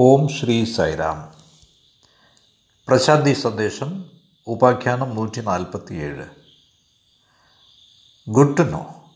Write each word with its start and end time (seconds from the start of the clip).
ഓം 0.00 0.28
ശ്രീ 0.28 0.64
സൈറാം. 0.64 1.34
പ്രശാന്തി 2.88 3.32
സന്ദേശം 3.32 4.04
ഉപാഖ്യാനം 4.46 5.14
നൂറ്റി 5.14 5.40
നാൽപ്പത്തിയേഴ് 5.40 6.24
ഗുഡ് 8.28 8.56
ടു 8.56 8.62
നോ 8.62 9.10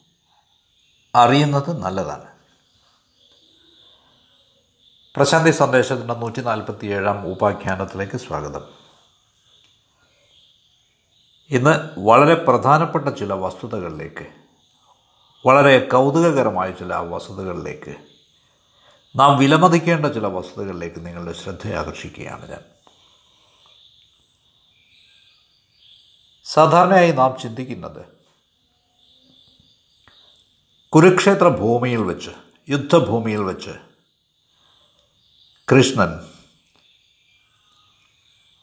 അറിയുന്നത് 1.14 1.80
നല്ലതാണ്. 1.80 2.24
പ്രശാന്തി 5.16 5.50
സന്ദേശത്തിന്റെ 5.50 6.14
നൂറ്റി 6.14 6.40
നാൽപ്പത്തിയേഴാം 6.40 7.26
ഉപാഖ്യാനത്തിലേക്ക് 7.26 8.16
സ്വാഗതം. 8.16 8.68
ഇന്ന് 11.50 11.90
വളരെ 11.98 12.34
പ്രധാനപ്പെട്ട 12.34 13.08
ചില 13.08 13.32
വസ്തുതകളിലേക്ക് 13.32 14.26
വളരെ 15.46 15.78
കൗതുകകരമായ 15.78 16.72
ചില 16.72 16.94
വസ്തുതകളിലേക്ക് 16.94 18.15
നാം 19.16 19.38
വിലമതിക്കേണ്ട 19.38 20.06
ചില 20.06 20.26
വസ്തുതകളിലേക്ക് 20.26 21.06
നിങ്ങളുടെ 21.06 21.32
ശ്രദ്ധ 21.32 21.68
ആകർഷിക്കുകയാണ് 21.68 22.50
ഞാൻ. 22.50 22.64
സാധാരണയായി 26.44 27.12
നാം 27.12 27.36
ചിന്തിക്കുന്നത് 27.42 28.06
കുരുക്ഷേത്ര 30.92 31.48
ഭൂമിയിൽ 31.48 32.00
വെച്ച് 32.00 32.30
യുദ്ധഭൂമിയിൽ 32.68 33.40
വെച്ച് 33.40 33.70
കൃഷ്ണൻ 35.72 36.28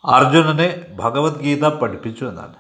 അർജുനനെ 0.06 0.88
ഭഗവത്ഗീത 0.90 1.68
പഠിപ്പിച്ചു 1.68 2.26
എന്നാണ്. 2.26 2.56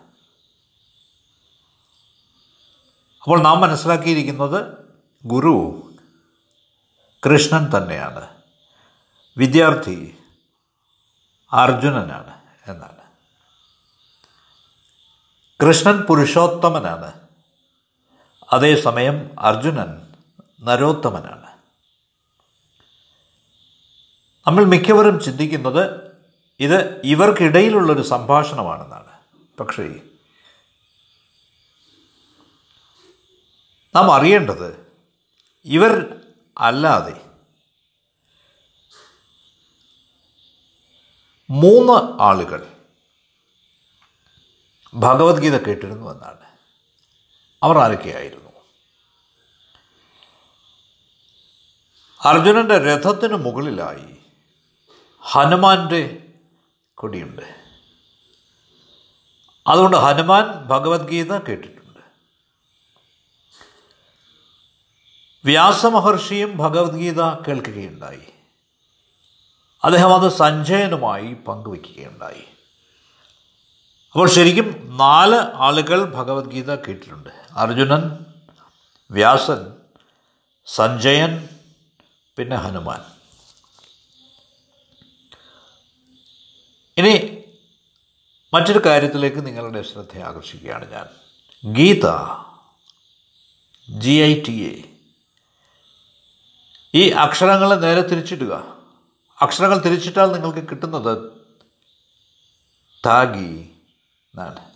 അപ്പോൾ 3.23 3.41
നാം 3.41 3.61
മനസ്സിലാക്കിയിരിക്കുന്നത് 3.61 4.77
ഗുരു 5.25 5.82
കൃഷ്ണൻ 7.25 7.69
തന്നെയാണ്. 7.77 8.41
വിദ്യാർത്ഥി 9.37 10.17
അർജുനനാണ് 11.53 12.41
എന്നാണ്. 12.71 13.03
കൃഷ്ണൻ 15.65 16.01
പുരുഷോത്തമനാണ്. 16.01 17.13
അതേസമയം 18.53 19.39
അർജുനൻ 19.39 20.13
നരോത്തമനാണ്. 20.61 21.53
നമ്മൾ 24.47 24.63
മിക്കവരും 24.63 25.19
ചിന്തിക്കുന്നത് 25.19 26.17
ഇത് 26.59 27.01
ഇവർക്കിടയിലുള്ളൊരു 27.03 28.01
സംഭാഷണമാണെന്നാണ്. 28.01 29.19
പക്ഷേ 29.59 29.99
നാം 33.95 34.13
അറിയേണ്ടത് 34.13 34.87
ഇവർ 35.65 36.22
അല്ലാതെ 36.57 37.33
മൂന്ന് 41.49 42.21
ആളുകൾ 42.21 42.67
ഭഗവത്ഗീത 44.93 45.57
കേട്ടിരുന്നു 45.57 46.11
എന്നാണ്. 46.11 46.57
അവർ 47.63 47.77
ആരൊക്കെയായിരുന്നു? 47.77 48.49
അർജുനന്റെ 52.25 52.77
രഥത്തിന് 52.77 53.33
മുകളിലായി 53.33 54.17
ഹനുമാന്റെ 55.21 56.33
കൊടിയുണ്ട്. 56.95 57.63
അതുകൊണ്ട് 59.67 59.97
ഹനുമാൻ 59.97 60.65
ഭഗവത്ഗീത 60.67 61.37
കേട്ടിട്ടുണ്ട്. 61.37 61.82
വ്യാസമഹർഷിയും 65.45 66.57
ഭഗവത്ഗീത 66.57 67.23
കേൾക്കുകയുണ്ടായി. 67.23 68.21
അദ്ദേഹം 69.83 70.21
അത് 70.21 70.31
സഞ്ജയനുമായി 70.31 71.33
പങ്കുവയ്ക്കുകയുണ്ടായി. 71.33 72.43
അപ്പോൾ 74.11 74.29
ശരിക്കും 74.29 74.97
നാല് 74.97 75.35
ആളുകൾ 75.35 76.03
ഭഗവത്ഗീത 76.03 76.75
കേട്ടിട്ടുണ്ട്. 76.75 77.29
അർജുനൻ 77.51 78.25
വ്യാസൻ 79.11 79.73
സഞ്ജയൻ 80.65 81.49
പിന്നെ 82.37 82.55
ഹനുമാൻ. 82.55 83.01
ഇനി 86.97 87.43
മറ്റൊരു 88.53 88.79
കാര്യത്തിലേക്ക് 88.85 89.45
നിങ്ങളുടെ 89.45 89.81
ശ്രദ്ധ 89.81 90.17
ആകർഷിക്കുകയാണ് 90.17 90.91
ഞാൻ. 90.91 91.07
Gita 91.73 92.05
G 93.89 94.11
I 94.11 94.41
T 94.41 94.87
A 94.87 94.92
ഈ 96.95 97.09
അക്ഷരങ്ങളെ 97.09 97.75
നേരെ 97.75 98.01
തിരിച്ചിടുക. 98.01 98.77
അക്ഷരങ്ങൾ 99.41 99.77
തിരിച്ചിട്ടാൽ 99.77 100.31
നിങ്ങൾക്ക് 100.31 100.69
കിട്ടുന്നത് 100.69 101.31
താഗി 103.05 103.69
എന്നാണ്. 104.33 104.73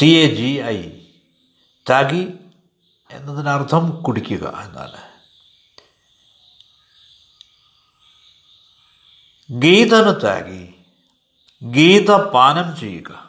ടി 0.00 0.16
എ 0.16 0.34
ജി 0.34 0.58
ഐ 0.58 0.90
താഗി 1.90 2.38
എന്നതിനർത്ഥം 3.10 4.02
കുടിക്കുക 4.02 4.48
എന്നാണ്. 4.64 5.08
ഗീതനു 9.50 10.10
താഗി 10.10 10.74
ഗീത 11.62 12.10
പാനം 12.10 12.76
ചെയ്യുക. 12.76 13.27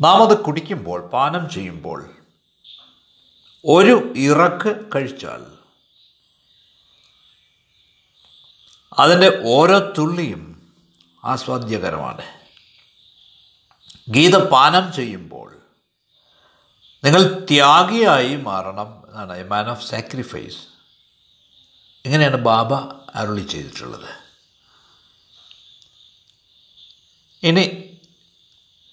നാം 0.00 0.30
അത് 0.30 0.44
കുടിക്കുമ്പോൾ 0.44 1.08
പാനം 1.08 1.50
ചെയ്യുമ്പോൾ 1.50 2.14
ഒരു 3.64 4.12
ഇറക്ക് 4.16 4.90
കഴിച്ചാൽ 4.94 5.54
അതിന്റെ 8.98 9.42
ഓരോ 9.44 9.78
തുള്ളിയും 9.78 10.72
ആസ്വാദ്യകരമാണ്. 11.24 12.22
ഗീത 14.08 14.36
പാനം 14.36 14.92
ചെയ്യുമ്പോൾ 14.92 15.62
നിങ്ങൾ 17.04 17.46
ത്യാഗിയായി 17.50 18.36
മാറണം 18.36 19.08
എന്നാണ് 19.08 19.36
എ 19.36 19.42
മാൻ 19.42 19.70
ഓഫ് 19.70 19.86
സാക്രിഫൈസ്. 19.86 20.58
ഇങ്ങനെയാണ് 22.04 22.36
ബാബ 22.36 22.74
അരുളി 23.14 23.40
ചെയ്തിട്ടുള്ളത്. 23.40 24.08
ഇനി 27.42 27.90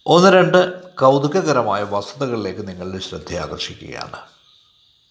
ഒന്ന് 0.08 0.30
രണ്ട് 0.30 0.81
കൗതുകകരമായ 1.02 1.84
വസ്തുതകളിലേക്ക് 1.84 2.68
നിങ്ങളുടെ 2.68 3.00
ശ്രദ്ധ 3.00 3.34
ആകർഷിക്കുകയാണ്. 3.36 4.20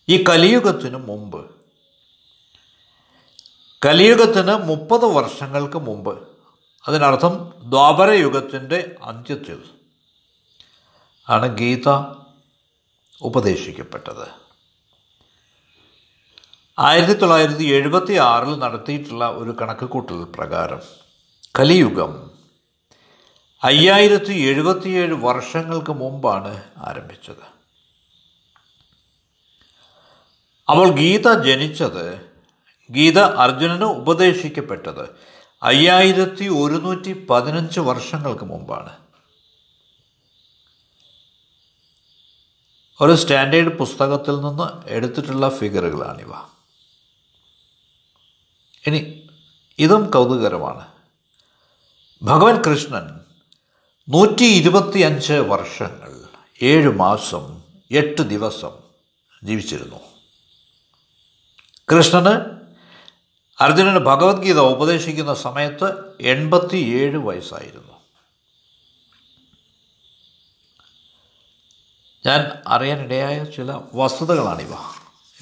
ഈ 0.08 0.24
കലിയുഗത്തിന് 0.28 0.96
മുമ്പ് 0.96 1.50
കലിയുഗത്തിന് 3.84 4.68
മുപ്പത് 4.68 5.04
വർഷങ്ങൾക്ക് 5.04 5.76
മുമ്പ് 5.76 6.28
അതിനർത്ഥം 6.88 7.52
ദ്വാപരയുഗത്തിന്റെ 7.64 8.96
അന്ത്യത്തിൽ 9.02 9.70
ആണ് 11.28 11.56
ഗീത 11.56 11.88
ഉപദേശിക്കപ്പെട്ടത്. 13.22 14.28
ആയിരത്തി 16.78 17.12
തൊള്ളായിരത്തി 17.12 17.64
എഴുപത്തി 17.64 18.12
ആറിൽ 18.14 18.54
നടത്തിയിട്ടുള്ള 18.58 19.30
ഒരു 19.30 19.56
കണക്കുകൂട്ടൽ 19.60 20.24
പ്രകാരം 20.24 20.80
കലിയുഗം 21.58 22.29
അയ്യായിരത്തി 23.62 24.32
എഴുപത്തിയേഴ് 24.32 25.12
വർഷങ്ങൾക്ക് 25.12 25.92
മുമ്പാണ് 25.92 26.64
ആരംഭിച്ചത്. 26.78 27.42
അവൾ 30.68 30.90
ഗീത 30.90 31.42
ജനിച്ചത് 31.42 32.30
ഗീത 32.90 33.18
അർജുനന് 33.18 33.82
ഉപദേശിക്കപ്പെട്ടത് 33.82 35.10
അയ്യായിരത്തി 35.62 36.48
ഒരുന്നൂറ്റി 36.48 37.26
പതിനഞ്ച് 37.30 37.80
വർഷങ്ങൾക്ക് 37.80 38.44
മുമ്പാണ്. 38.44 38.98
ഒരു 43.00 43.14
സ്റ്റാൻഡേർഡ് 43.14 43.78
പുസ്തകത്തിൽ 43.78 44.40
നിന്ന് 44.40 44.88
എടുത്തിട്ടുള്ള 44.88 45.48
ഫിഗറുകളാണിവ. 45.58 46.32
ഇനി 48.86 49.28
ഇതും 49.78 50.10
കൗതുകരമാണ് 50.10 50.86
ഭഗവാൻ 52.22 52.62
കൃഷ്ണൻ 52.62 53.19
നൂറ്റി 54.12 54.44
ഇരുപത്തിയഞ്ച് 54.44 55.32
വർഷങ്ങൾ 55.32 56.24
ഏഴ് 56.62 56.88
മാസം 56.88 57.62
എട്ട് 57.90 58.22
ദിവസം 58.22 58.70
ജീവിച്ചിരുന്നു. 59.44 59.96
കൃഷ്ണന് 61.92 62.40
അർജുനന് 63.60 63.98
ഭഗവത്ഗീത 63.98 64.58
ഉപദേശിക്കുന്ന 64.58 65.34
സമയത്ത് 65.34 66.16
എൺപത്തിയേഴ് 66.20 67.16
വയസ്സായിരുന്നു. 67.16 67.92
ഞാൻ 72.26 72.62
അറിയാനിടയായ 72.66 73.44
ചില 73.44 73.80
വസ്തുതകളാണിവ. 73.94 74.74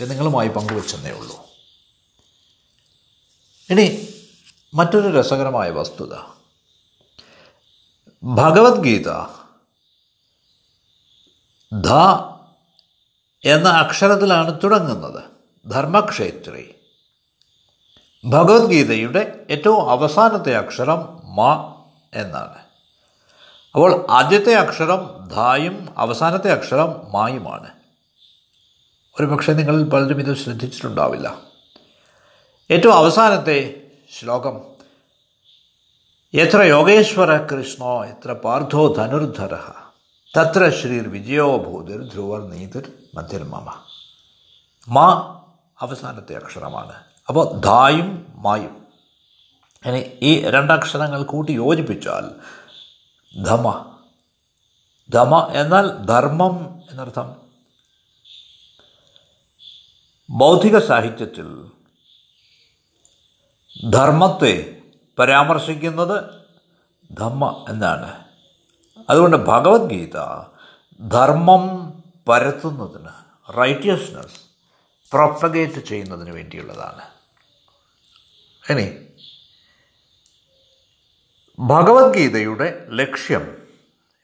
നിങ്ങളുമായി 0.00 0.48
പങ്കുവച്ചെന്നേ 0.48 1.10
ഉള്ളൂ. 1.10 1.36
ഇനി 3.70 4.14
മറ്റൊരു 4.74 5.18
രസകരമായ 5.18 5.70
വസ്തുത. 5.70 6.37
ഭഗവത്ഗീത. 8.22 9.10
ധ 11.80 11.92
എന്ന 13.44 13.68
അക്ഷരത്തിലാണ് 13.68 14.58
തുടങ്ങുന്നത്. 14.64 15.24
ധർമ്മക്ഷേത്രി. 15.66 16.74
ഭഗവത്ഗീതയുടെ 18.24 19.46
ഏറ്റവും 19.50 19.90
അവസാനത്തെ 19.90 20.56
അക്ഷരം 20.56 21.20
മ 21.24 21.74
എന്നാണ്. 22.14 22.58
അപ്പോൾ 23.74 24.06
ആദ്യത്തെ 24.10 24.54
അക്ഷരം 24.54 25.28
ധായും 25.32 25.94
അവസാനത്തെ 25.98 26.52
അക്ഷരം 26.52 27.12
മായുമാണ്. 27.12 27.70
ഒരുപക്ഷെ 29.20 29.52
നിങ്ങളിൽ 29.52 29.88
പലരും 29.88 30.20
ഇത് 30.20 30.36
ശ്രദ്ധിച്ചിട്ടുണ്ടാവില്ല. 30.36 31.42
ഏറ്റവും 32.70 32.94
അവസാനത്തെ 32.94 33.90
ശ്ലോകം 34.18 34.77
എത്ര 36.34 36.62
യോഗേശ്വര 36.62 37.46
കൃഷ്ണോ 37.46 38.04
എത്ര 38.04 38.32
പാർത്ഥോ 38.32 38.94
ധനുർധര. 38.94 39.54
തത്ര 40.38 40.70
ശ്രീർ 40.70 41.08
വിജയോ 41.08 41.56
ഭൂതിർ 41.56 42.08
ധ്രുവർ 42.08 42.48
നീതിർ 42.48 42.92
മധ്യർമമ 43.14 43.84
മാ 44.88 45.40
അവസാനത്തെ 45.80 46.36
അക്ഷരമാണ്. 46.36 46.92
അപ്പോൾ 47.28 47.60
ധായും 47.60 48.32
മായും. 48.36 48.86
ഇനി 49.86 50.18
ഈ 50.22 50.44
രണ്ടക്ഷരങ്ങൾ 50.44 51.22
കൂട്ടി 51.22 51.52
യോജിപ്പിച്ചാൽ 51.52 52.30
ധമ. 53.44 53.96
ധമ 55.10 55.52
എന്നാൽ 55.54 56.04
ധർമ്മം 56.04 56.82
എന്നർത്ഥം. 56.90 57.36
ബൗദ്ധിക 60.30 60.78
സാഹിത്യത്തിൽ 60.78 61.70
ധർമ്മത്തെ 63.90 64.77
പരാമർശിക്കുന്നത് 65.18 66.30
ധമ്മ 67.14 67.66
എന്നാണ്. 67.68 68.24
അതുകൊണ്ട് 69.10 69.36
ഭഗവത്ഗീത 69.36 70.18
ധർമ്മം 71.08 71.64
പരത്തുന്നതിന് 72.28 73.12
റൈറ്റിയസ്നസ് 73.58 74.40
പ്രൊപ്പഗേറ്റ് 75.12 75.80
ചെയ്യുന്നതിന് 75.84 76.30
വേണ്ടിയുള്ളതാണ്. 76.30 77.02
ഇനി 78.70 79.08
ഭഗവത്ഗീതയുടെ 81.58 82.86
ലക്ഷ്യം 82.90 83.56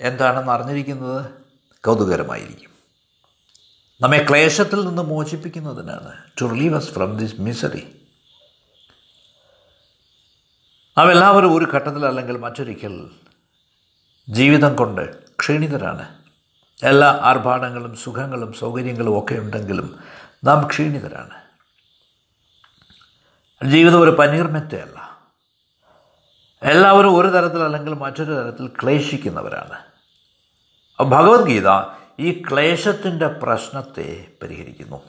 എന്താണെന്ന് 0.00 0.52
അറിഞ്ഞിരിക്കുന്നത്? 0.52 1.30
കൗതുകരമായിരിക്കും 1.84 2.70
നമ്മെ 4.00 4.26
ക്ലേശത്തിൽ 4.28 4.84
നിന്ന് 4.84 5.02
മോചിപ്പിക്കുന്നതിനാണ് 5.02 6.16
to 6.40 6.44
relieve 6.44 6.74
us 6.74 6.88
from 6.88 7.16
this 7.16 7.40
misery 7.40 8.03
നാം 10.98 11.10
എല്ലാവരും 11.10 11.56
ഒരു 11.56 11.64
ഘട്ടത്തിൽ 11.74 12.06
അല്ലെങ്കിൽ 12.06 12.36
മറ്റൊരിക്കൽ 12.36 13.10
ജീവിതം 14.28 14.76
കൊണ്ട് 14.76 15.22
ക്ഷീണിതരാണ്. 15.40 16.14
എല്ലാ 16.82 17.18
ആർഭാടങ്ങളും 17.22 17.96
സുഖങ്ങളും 17.96 18.52
സൗകര്യങ്ങളും 18.52 19.18
ഒക്കെ 19.18 19.34
ഉണ്ടെങ്കിലും 19.34 19.98
നാം 20.44 20.66
ക്ഷീണിതരാണ്. 20.66 21.42
ജീവിതം 23.70 24.00
ഒരു 24.00 24.10
പനീർമെത്തയല്ല. 24.10 25.18
എല്ലാവരും 26.62 27.16
ഒരു 27.16 27.28
തരത്തിൽ 27.28 27.62
അല്ലെങ്കിൽ 27.62 27.94
മറ്റൊരു 27.94 28.32
തരത്തിൽ 28.32 28.66
ക്ലേശിക്കുന്നവരാണ്. 28.66 29.78
ഭഗവത്ഗീത 31.02 31.68
ഈ 32.18 32.42
ക്ലേശത്തിന്റെ 32.50 33.26
പ്രശ്നത്തെ 33.26 34.28
പരിഹരിക്കുന്നു. 34.42 35.02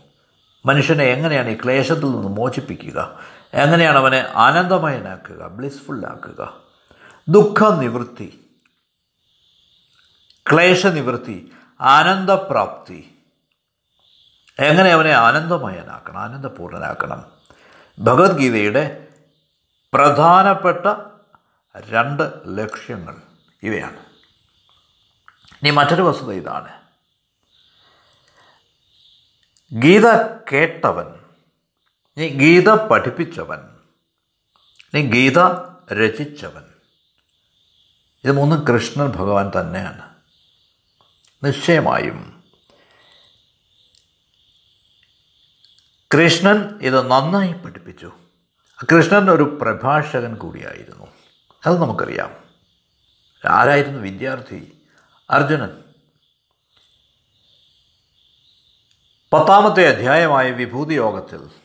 മനുഷ്യനെ 0.65 1.03
എങ്ങനെയാണ് 1.03 1.49
ഈ 1.49 1.57
ക്ലേശത്തിൽ 1.63 2.05
നിന്ന് 2.05 2.27
മോചിപ്പിക്കുക? 2.27 3.19
എങ്ങനെയാണ് 3.55 3.97
അവനെ 3.97 4.31
ആനന്ദമയനാക്കുക 4.35 5.47
ബ്ലിസ്ഫുള്ളാക്കുക 5.47 6.61
ദുഃഖ 7.29 7.79
നിവൃത്തി 7.79 8.47
ക്ലേശനിവൃത്തി 10.51 11.51
ആനന്ദപ്രാപ്തി. 11.81 13.17
എങ്ങനെ 14.59 14.91
അവനെ 14.91 15.11
ആനന്ദമയനാക്കണം 15.11 16.19
ആനന്ദപൂർണനാക്കണം? 16.19 17.31
ഭഗവത്ഗീതയുടെ 17.99 19.07
പ്രധാനപ്പെട്ട 19.93 20.85
രണ്ട് 21.75 22.33
ലക്ഷ്യങ്ങൾ 22.47 23.17
ഇവയാണ്. 23.63 23.99
ഇനി 25.61 25.69
മറ്റൊരു 25.69 26.01
വസ്തുത 26.01 26.31
ഇതാണ്. 26.31 26.69
ഗീത 29.73 30.23
കേട്ടവൻ 30.51 31.24
നീ 32.17 32.27
ഗീത 32.27 32.69
പഠിപ്പിച്ചവൻ. 32.69 33.57
നീ 34.93 35.09
ഗീത 35.11 35.39
രചിച്ചവൻ. 35.93 36.63
ഇത് 38.23 38.31
മൂന്നും 38.31 38.63
കൃഷ്ണൻ 38.63 39.07
ഭഗവാൻ 39.07 39.51
തന്നെയാണ്. 39.59 40.15
നിശ്ചയമായും 41.43 42.43
കൃഷ്ണൻ 46.13 46.79
ഇത് 46.81 47.11
നന്നായി 47.11 47.53
പഠിപ്പിച്ചു. 47.53 48.11
കൃഷ്ണൻ 48.83 49.31
ഒരു 49.31 49.57
പ്രഭാഷകൻ 49.61 50.35
കൂടിയായിരുന്നു. 50.35 51.07
അത് 51.65 51.81
നമുക്കറിയാം. 51.81 52.43
ആരായിരുന്നു 53.49 53.99
വിദ്യാർത്ഥി? 53.99 54.81
അർജുനൻ. 55.29 55.83
പത്താമത്തെ 59.33 59.87
അധ്യായമായ 59.87 60.51
വിഭൂതി 60.51 60.93
യോഗത്തിൽ 60.93 61.64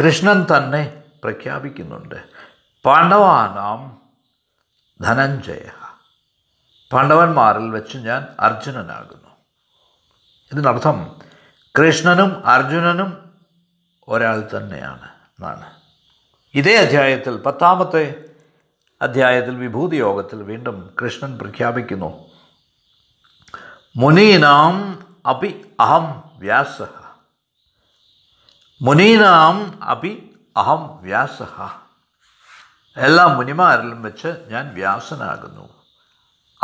കൃഷ്ണൻ 0.00 0.46
തന്നെ 0.56 1.02
പ്രഖ്യാപിക്കുന്നുണ്ട്. 1.24 2.14
പാണ്ഡവാനാം 2.84 4.00
ധനഞ്ജയ. 5.00 5.70
പാണ്ഡവന്മാരിൽ 6.92 7.70
വെച്ച് 7.70 7.98
ഞാൻ 7.98 8.26
അർജുനനാകുന്നു. 8.40 9.28
ഇതിനർത്ഥം 10.52 11.18
കൃഷ്ണനും 11.78 12.46
അർജുനനും 12.46 13.30
ഒരാൾ 14.08 14.48
തന്നെയാണ് 14.56 15.08
എന്നാണ്. 15.08 15.66
ഇതേ 16.54 16.76
അധ്യായത്തിൽ 16.76 17.36
പത്താമത്തെ 17.36 18.24
അധ്യായത്തിൽ 19.02 19.56
വിഭൂതി 19.56 19.96
യോഗത്തിൽ 19.96 20.42
വീണ്ടും 20.42 20.94
കൃഷ്ണൻ 21.02 21.38
പ്രഖ്യാപിക്കുന്നു. 21.38 22.30
മുനീനാം 23.96 25.02
അപി 25.28 25.64
അഹം 25.80 26.24
വ്യാസ. 26.38 26.99
മുനീനാം 28.82 29.84
അപി 29.84 30.36
അഹം 30.56 31.02
വ്യാസ 31.02 31.42
എല്ലാ 32.96 33.26
മുനിമാരിലും 33.26 34.02
വെച്ച് 34.02 34.46
ഞാൻ 34.48 34.74
വ്യാസനാകുന്നു. 34.74 35.68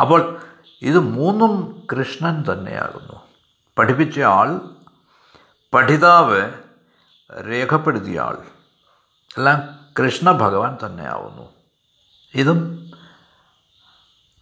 അപ്പോൾ 0.00 0.40
ഇത് 0.82 0.98
മൂന്നും 0.98 1.86
കൃഷ്ണൻ 1.92 2.44
തന്നെയാകുന്നു. 2.52 3.20
പഠിപ്പിച്ച 3.78 4.20
ആൾ 4.20 4.60
പഠിതാവ് 5.74 6.52
രേഖപ്പെടുത്തിയ 7.46 8.20
ആൾ. 8.20 8.46
എല്ലാം 9.36 9.78
കൃഷ്ണ 9.98 10.32
ഭഗവാൻ 10.32 10.78
തന്നെയാവുന്നു. 10.86 11.52
ഇതും 12.34 12.90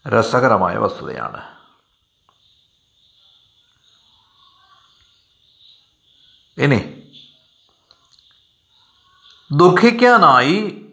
രസകരമായ 0.08 0.76
വസ്തുതയാണ്. 0.76 1.42
ഇനി 6.58 7.00
ദുഃഖിക്കാനായി 9.52 10.86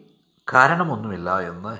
കാരണമൊന്നുമില്ല 0.52 1.38
എന്ന് 1.38 1.78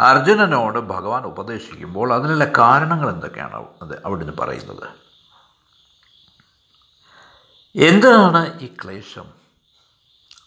അർജുനനോട് 0.00 0.78
ഭഗവാൻ 0.78 1.24
ഉപദേശിക്കുമ്പോൾ 1.24 2.12
അതിനുള്ള 2.12 2.44
കാരണങ്ങൾ 2.58 3.10
എന്തൊക്കെയാണ് 3.10 3.66
അത് 3.82 4.02
അവിടുന്ന് 4.04 4.32
പറയുന്നത്? 4.38 4.88
എന്താണ് 7.76 8.60
ഈ 8.60 8.66
ക്ലേശം? 8.66 9.24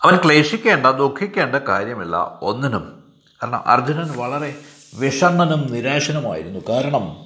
അവൻ 0.04 0.18
ക്ലേശിക്കേണ്ട 0.24 0.86
ദുഃഖിക്കേണ്ട 0.86 1.56
കാര്യമില്ല 1.56 2.40
ഒന്നിനും. 2.42 3.14
കാരണം 3.44 3.68
അർജുനൻ 3.68 4.18
വളരെ 4.18 4.62
വിഷണ്ണനും 4.94 5.68
നിരാശനുമായിരുന്നു. 5.72 6.60
കാരണം 6.70 7.26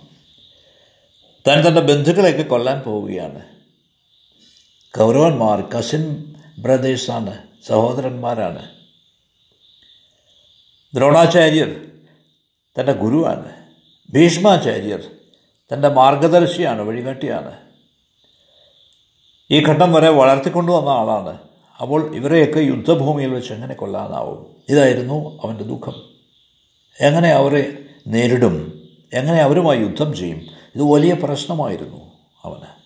താൻ 1.47 1.67
തന്റെ 1.67 1.81
ബന്ധുക്കളെയൊക്കെ 1.81 2.43
കൊല്ലാൻ 2.43 2.79
പോവുകയാണ്. 2.79 3.39
കൗരവന്മാർ 4.99 5.61
കസിൻ 5.61 6.33
ബ്രദേഴ്സാണ് 6.59 7.48
സഹോദരന്മാരാണ്. 7.67 8.69
ദ്രോണാചാര്യർ 10.95 11.81
തന്റെ 12.79 12.93
ഗുരുവാണ്. 12.93 13.55
ഭീഷ്മാചാര്യർ 14.11 15.11
തന്റെ 15.73 15.87
മാർഗദർശിയാണ് 15.87 16.81
വഴികാട്ടിയാണ്. 16.81 17.57
ഈ 19.51 19.63
ഘട്ടം 19.65 19.93
വരെ 19.93 20.09
വളർത്തിക്കൊണ്ടുവന്ന 20.09 20.89
ആളാണ്. 20.89 21.39
അപ്പോൾ 21.81 22.15
ഇവരെയൊക്കെ 22.15 22.59
യുദ്ധഭൂമിയിൽ 22.59 23.29
വെച്ച് 23.29 23.53
എങ്ങനെ 23.53 23.73
കൊല്ലാനാവും? 23.73 24.55
ഇതായിരുന്നു 24.69 25.43
അവന്റെ 25.43 25.63
ദുഃഖം. 25.63 26.09
എങ്ങനെ 27.01 27.29
അവരെ 27.29 27.77
നേരിടും? 28.07 28.87
എങ്ങനെ 29.13 29.37
അവരുമായി 29.37 29.79
യുദ്ധം 29.79 30.15
ചെയ്യും? 30.15 30.37
ഇത് 30.75 30.83
വലിയ 30.83 31.13
പ്രശ്നമായിരുന്നു 31.13 32.11
അവന്. 32.43 32.79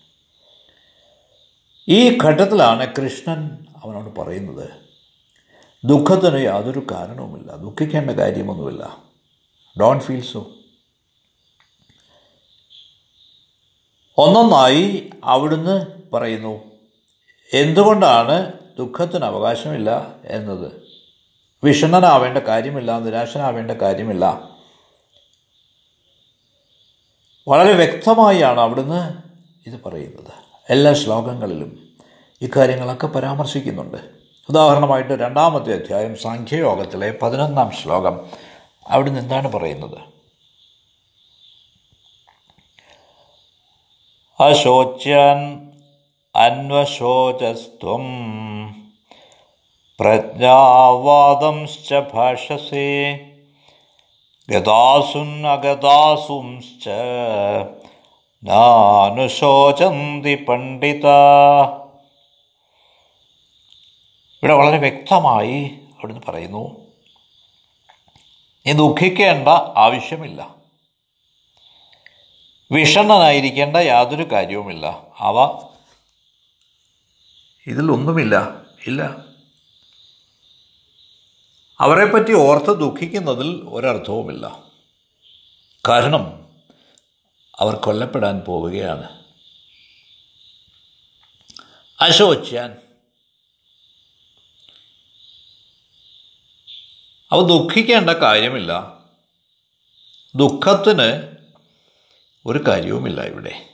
ഈ 1.87 2.17
ഘട്ടത്തിലാണ് 2.23 2.93
കൃഷ്ണൻ 2.93 3.62
അവനോട് 3.83 4.19
പറയുന്നത് 4.19 4.69
ദുഃഖത്തിന് 5.85 6.39
യാതൊരു 6.39 6.87
കാരണവുമില്ല. 6.91 7.55
ദുഃഖിക്കേണ്ട 7.55 8.11
കാര്യമൊന്നുമില്ല. 8.11 8.97
ഡോൺ 9.79 9.99
ഫീൽ 9.99 10.21
സോ 10.21 10.51
ഒന്നൊന്നായി 14.17 15.09
അവിടുന്ന് 15.23 15.85
പറയുന്നു 16.13 16.63
എന്തുകൊണ്ടാണ് 17.53 18.53
ദുഃഖത്തിന് 18.77 19.25
അവകാശമില്ല 19.25 20.15
എന്നത്? 20.25 20.83
വിഷണ്ണനാവേണ്ട 21.63 22.37
കാര്യമില്ല 22.37 22.99
നിരാശനാവേണ്ട 22.99 23.71
കാര്യമില്ല. 23.71 24.49
വളരെ 27.47 27.73
വ്യക്തമായാണ് 27.73 28.59
അവിടുന്ന് 28.59 29.13
ഇത് 29.69 29.83
പറയുന്നത് 29.83 30.33
എല്ലാ 30.69 30.93
ശ്ലോകങ്ങളിലും. 30.93 31.82
ഇക്കാര്യങ്ങളൊക്കെ 32.43 33.07
പരാമർശിക്കുന്നുണ്ട്. 33.07 33.97
ഉദാഹരണമായിട്ട് 34.49 35.13
രണ്ടാമത്തെ 35.13 35.73
അധ്യായം 35.73 36.17
സാഖ്യയോഗത്തിലെ 36.17 37.15
പതിനൊന്നാം 37.21 37.71
ശ്ലോകം. 37.71 38.19
അവിടെ 38.87 39.09
നിന്നാണ് 39.09 39.51
പറയുന്നത്? 39.51 39.97
അശോച്യാൻ 44.41 45.71
അന്വശോചസ്ത്വം 46.35 48.05
പ്രജ്ഞാവാദം 49.99 51.67
ഭാഷസേ 52.13 53.19
ഗതാസുന്നഗതാസുംശ്ച 54.49 56.89
നാനുശോചന്തി 58.43 60.45
പണ്ഡിത 60.49 61.07
ഇവിടെ 64.43 64.53
വളരെ 64.53 64.77
വ്യക്തമായി 64.77 65.79
അവിടുന്ന് 65.93 66.31
പറയുന്നു 66.31 66.91
നീ 68.65 68.73
ദുഃഖിക്കേണ്ട 68.73 69.47
ആവശ്യമില്ല. 69.77 70.55
വിഷണ്ണനായിരിക്കേണ്ട 72.71 73.77
യാതൊരു 73.77 74.31
കാര്യവുമില്ല. 74.31 74.85
അവ 75.17 75.67
ഇതിലൊന്നുമില്ല. 77.67 78.61
ഇല്ല. 78.87 79.03
അവരെപ്പറ്റി 81.79 82.33
ഓർത്ത് 82.33 82.79
ദുഃഖിക്കുന്നതിൽ 82.79 83.65
ഒരർത്ഥവുമില്ല. 83.69 84.63
കാരണം 85.87 86.49
അവർ 87.59 87.75
കൊല്ലപ്പെടാൻ 87.75 88.39
പോവുകയാണ്. 88.39 89.23
അശോച്യാൻ 92.01 92.82
അവ 97.33 97.47
ദുഃഖിക്കേണ്ട 97.47 98.09
കാര്യമില്ല. 98.09 98.97
ദുഃഖത്തിന് 100.35 101.37
ഒരു 102.45 102.59
കാര്യവുമില്ല 102.67 103.21
ഇവിടെ. 103.21 103.69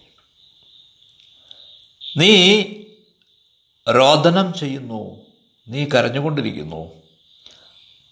നീ 2.18 2.62
രോദനം 3.92 4.54
ചെയ്യുന്നു. 4.54 5.26
നീ 5.68 5.86
കരഞ്ഞുകൊണ്ടിരിക്കുന്നു. 5.86 6.92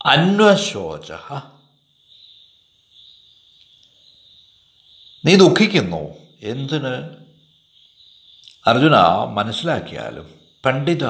അന്വശോച 0.06 1.12
നീ 5.26 5.36
ദുഃഖിക്കുന്നു. 5.36 6.14
എന്തിന്? 6.42 7.16
അർജുന 8.66 9.24
മനസ്സിലാക്കിയാലും. 9.24 10.40
പണ്ഡിത 10.66 11.06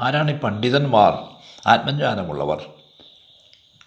ആരാണ് 0.00 0.30
ഈ 0.30 0.34
പണ്ഡിതന്മാർ? 0.34 1.36
ആത്മജ്ഞാനമുള്ളവർ. 1.66 2.73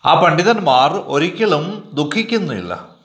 ആ 0.08 0.22
പണ്ഡിതന്മാർ 0.22 0.92
ഒരിക്കലും 0.94 1.90
ദുഃഖിക്കുന്നില്ല. 1.94 2.98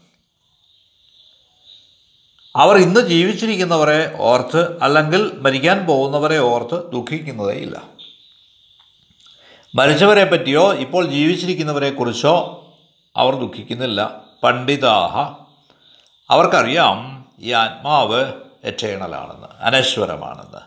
അവർ 2.56 2.76
ഇന്ന് 2.76 3.00
ജീവിച്ചിരിക്കുന്നവരെ 3.00 4.16
ഓർത്ത് 4.18 4.82
അല്ലെങ്കിൽ 4.82 5.32
മരിക്കാൻ 5.38 5.86
പോകുന്നവരെ 5.86 6.38
ഓർത്ത് 6.38 6.92
ദുഃഖിക്കുന്നതേയില്ല 6.92 7.82
മരിച്ചവരെ 9.74 10.24
പറ്റിയോ 10.24 10.74
ഇപ്പോൾ 10.74 11.06
ജീവിച്ചിരിക്കുന്നവരെ 11.06 11.90
കുറിച്ചോ 11.90 12.34
അവർ 13.16 13.34
ദുഃഖിക്കുന്നില്ല. 13.34 14.20
പണ്ഡിതാഹ 14.42 15.18
അവർക്കറിയാം 16.30 17.26
ഈ 17.40 17.52
ആത്മാവ് 17.52 18.32
എറ്റേണലാണെന്ന് 18.64 19.46
അനശ്വരമാണെന്ന്. 19.60 20.60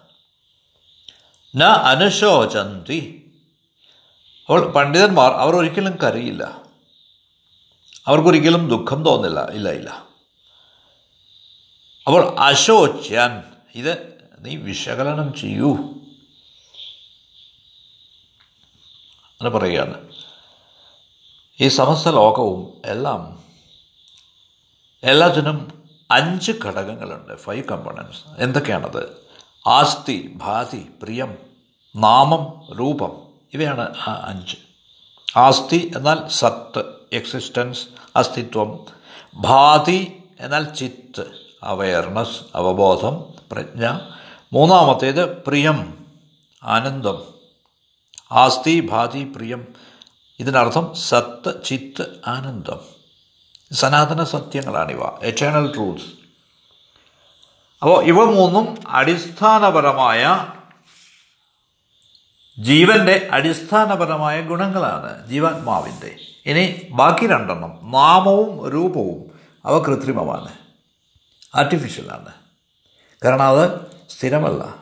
ന 1.58 1.63
അനുശോചന്തി 1.63 3.25
അപ്പോൾ 4.46 4.72
പണ്ഡിതന്മാർ 4.72 5.32
അവർ 5.32 5.56
ഒരിക്കലും 5.56 5.96
കരയില്ല. 5.96 6.62
അവർക്കൊരിക്കലും 8.08 8.70
ദുഃഖം 8.70 9.06
തോന്നില്ല. 9.06 9.46
ഇല്ല 9.46 9.70
ഇല്ല. 9.70 9.90
അപ്പോൾ 12.08 12.40
അശോച്യാൻ. 12.40 13.44
ഇത് 13.75 14.20
നീ 14.40 14.56
വിശകലനം 14.56 15.34
ചെയ്യൂ. 15.34 15.74
എന്ന് 19.42 19.50
പറയുകയാണ്. 19.50 20.10
ഈ 21.60 21.68
സമസ്ത 21.68 22.08
ലോകവും 22.08 22.82
എല്ലാം 22.86 23.44
എല്ലാത്തിനും 25.04 25.90
അഞ്ച് 26.12 26.52
ഘടകങ്ങളുണ്ട്. 26.52 27.38
ഫൈവ് 27.38 27.64
കമ്പോണൻസ് 27.64 28.24
എന്തൊക്കെയാണത്? 28.38 29.28
ആസ്തി 29.68 30.34
ഭാതി 30.36 30.90
പ്രിയം 31.04 31.38
നാമം 31.96 32.64
രൂപം. 32.80 33.25
ഇവയാണ് 33.54 33.96
ആ 34.08 34.25
അഞ്ച്. 34.28 34.56
ആസ്തി 35.38 35.92
എന്നാൽ 35.96 36.28
സത്ത് 36.28 36.84
എക്സിസ്റ്റൻസ് 37.14 37.88
അസ്തിത്വം. 38.16 38.86
ഭാതി 39.36 40.24
എന്നാൽ 40.40 40.64
ചിത്ത് 40.64 41.25
അവയർനെസ് 41.64 42.40
അവബോധം 42.56 43.25
പ്രജ്ഞ. 43.52 44.00
മൂന്നാമത്തേത് 44.54 45.44
പ്രിയം 45.44 46.06
ആനന്ദം. 46.64 47.24
ആസ്തി 48.32 48.88
ഭാതി 48.88 49.24
പ്രിയം. 49.36 49.68
ഇതിനർത്ഥം 50.40 50.96
സത്ത് 50.96 51.64
ചിത്ത് 51.66 52.22
ആനന്ദം. 52.28 52.96
സനാതന 53.72 54.24
സത്യങ്ങളാണിവ 54.24 55.04
എറ്റേണൽ 55.24 55.74
ട്രൂത്ത്സ് 55.74 56.08
അപ്പോൾ 57.82 58.04
ഇവ 58.04 58.24
മൂന്നും 58.24 58.78
അടിസ്ഥാനപരമായ 58.88 60.48
ജീവന്റെ 62.60 63.30
അടിസ്ഥാനപരമായ 63.32 64.42
ഗുണങ്ങളാണ് 64.42 65.28
ജീവാത്മാവിന്റെ 65.28 66.16
ഇനി 66.46 66.88
ബാക്കി 66.92 67.28
രണ്ടെണ്ണം 67.28 67.80
നാമവും 67.92 68.70
രൂപവും 68.70 69.32
അവ 69.66 69.84
കൃത്രിമമാണ്. 69.84 70.52
ആർട്ടിഫിഷ്യലാണ് 71.56 72.34
കാരണം 73.26 73.44
അത് 73.44 73.80
സ്ഥിരമല്ല 74.10 74.76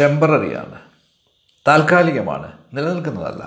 ടെമ്പററിയാണ് 0.00 0.80
താൽക്കാലികമാണ് 1.68 2.52
നിലനിൽക്കുന്നതല്ല. 2.74 3.42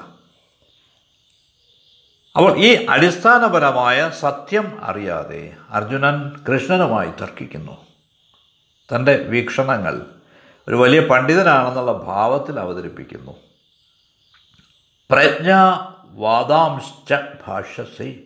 അപ്പോൾ 2.36 2.58
ഈ 2.58 2.86
അടിസ്ഥാനപരമായ 2.86 4.12
സത്യം 4.20 4.84
അറിയാതെ 4.84 5.54
അർജുനൻ 5.70 6.46
കൃഷ്ണനുമായി 6.46 7.12
തർക്കിക്കുന്നു. 7.22 7.78
തന്റെ 8.96 9.16
വീക്ഷണങ്ങൾ 9.16 10.06
ഒരു 10.68 10.76
വലിയ 10.76 11.00
പണ്ഡിതനാണെന്നുള്ള 11.00 11.92
ഭാവത്തിൽ 11.92 12.60
അവതരിപ്പിക്കുന്നു. 12.60 13.49
പ്രജ്ഞ 15.12 15.51
വാദാംശ്ച 16.04 17.13
ഭാഷസേ. 17.48 18.20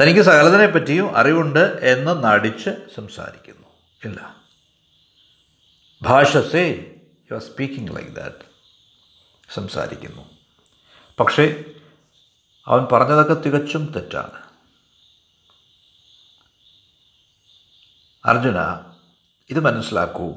തനിക്ക് 0.00 0.20
സകലതിനെ 0.20 0.66
പറ്റിയും 0.66 1.16
അറിവുണ്ട് 1.16 1.78
എന്ന് 1.82 2.24
നടിച്ച് 2.24 2.70
സംസാരിക്കുന്നു. 2.94 3.68
ഇല്ല. 4.04 4.36
ഭാഷസേ 6.02 6.94
you 7.30 7.34
are 7.34 7.40
speaking 7.40 7.96
like 7.96 8.10
that 8.10 8.44
സംസാരിക്കുന്നു. 9.54 10.30
പക്ഷേ 11.20 11.64
അവൻ 12.66 12.86
പറഞ്ഞതൊക്കെ 12.92 13.34
തികച്ചും 13.34 13.86
തെറ്റാണ്. 13.86 14.42
അർജുന 18.24 18.58
ഇത് 19.50 19.60
മനസ്സിലാക്കൂ. 19.60 20.34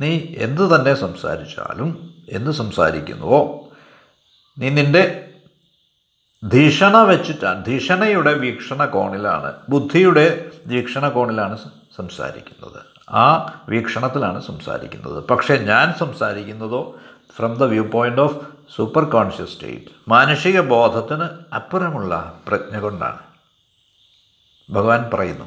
നീ 0.00 0.34
എന്തു 0.36 0.76
തന്നെ 0.76 0.94
സംസാരിച്ചാലും 0.94 2.11
എന്ത് 2.28 2.50
സംസാരിക്കുന്നുവോ? 2.50 3.68
നീ 4.58 4.68
നിന്റെ 4.68 5.28
ധീഷണ 6.48 6.96
വെച്ചിട്ടാണ് 6.96 7.64
ധീഷണയുടെ 7.64 8.32
വീക്ഷണകോണിലാണ് 8.32 9.52
ബുദ്ധിയുടെ 9.68 10.50
വീക്ഷണകോണിലാണ് 10.66 11.58
സംസാരിക്കുന്നത്. 11.96 12.82
ആ 13.10 13.58
വീക്ഷണത്തിലാണ് 13.68 14.42
സംസാരിക്കുന്നത്. 14.46 15.24
പക്ഷേ 15.24 15.56
ഞാൻ 15.56 15.94
സംസാരിക്കുന്നതോ 15.98 16.94
from 17.36 17.54
the 17.54 17.62
view 17.62 17.84
point 17.84 18.20
of 18.20 18.46
super 18.76 19.04
conscious 19.04 19.50
state 19.50 19.84
മാനുഷിക 20.08 20.60
ബോധത്തിന് 20.60 21.54
അപ്പുറമുള്ള 21.54 22.40
പ്രജ്ഞ 22.48 22.78
കൊണ്ടാണ്. 22.78 23.18
ഭഗവാൻ 24.70 25.10
പറയുന്നു 25.14 25.44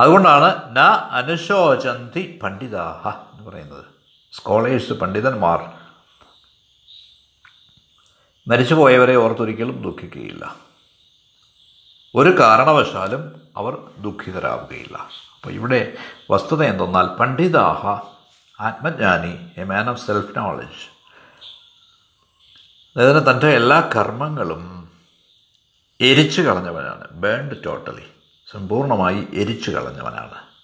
അതുകൊണ്ടാണ് 0.00 0.76
ന 0.76 0.78
അനുശോചന്തി 1.10 2.40
പണ്ഡിതാഹ 2.42 3.08
എന്ന് 3.08 3.50
പറയുന്നത്. 3.50 3.95
സ്കോളേഴ്സ് 4.36 4.92
പണ്ഡിതന്മാർ. 4.92 5.72
മരിച്ചുപോയവരെ 8.48 9.16
ഓർത്തൊരിക്കലും 9.16 9.82
ദുഃഖിക്കുകയില്ല. 9.82 10.56
ഒരു 12.14 12.38
കാരണവശാലും 12.38 13.40
അവർ 13.56 13.76
ദുഃഖിതരാവുകയില്ല. 13.98 14.96
അപ്പോൾ 15.34 15.50
ഇവിടെ 15.50 15.96
വസ്തുത 16.30 16.62
എന്തെന്നാൽ 16.62 17.06
പണ്ഡിതാഹ 17.06 17.86
ആത്മജ്ഞാനി 18.60 19.60
a 19.60 19.64
man 19.64 19.90
of 19.90 20.06
self 20.06 20.38
knowledge. 20.38 20.86
അതായത് 22.96 23.30
തന്റെ 23.30 23.46
എല്ലാ 23.46 23.90
കർമ്മങ്ങളും 23.96 24.92
എരിച്ചു 26.00 26.42
കളഞ്ഞവനാണ് 26.42 27.08
ബേൺഡ് 27.10 27.64
ടോട്ടലി. 27.64 28.06
സമ്പൂർണമായി 28.52 29.26
എരിച്ചു 29.34 29.70
കളഞ്ഞവനാണ് 29.70 30.55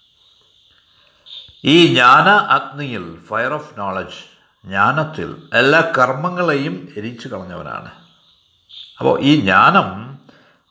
ഈ 1.65 1.87
ജ്ഞാന 1.87 2.29
അഗ്നിയിൽ 2.29 3.19
ഫയർ 3.29 3.53
ഓഫ് 3.53 3.79
നോളജ് 3.79 4.33
ജ്ഞാനത്തിൽ 4.65 5.49
എല്ലാ 5.53 5.91
കർമ്മങ്ങളെയും 5.97 6.93
എരിച്ചു 6.97 7.27
കളഞ്ഞവനാണ്. 7.27 7.91
അപ്പോൾ 8.99 9.19
ഈ 9.21 9.39
ജ്ഞാനം 9.39 10.19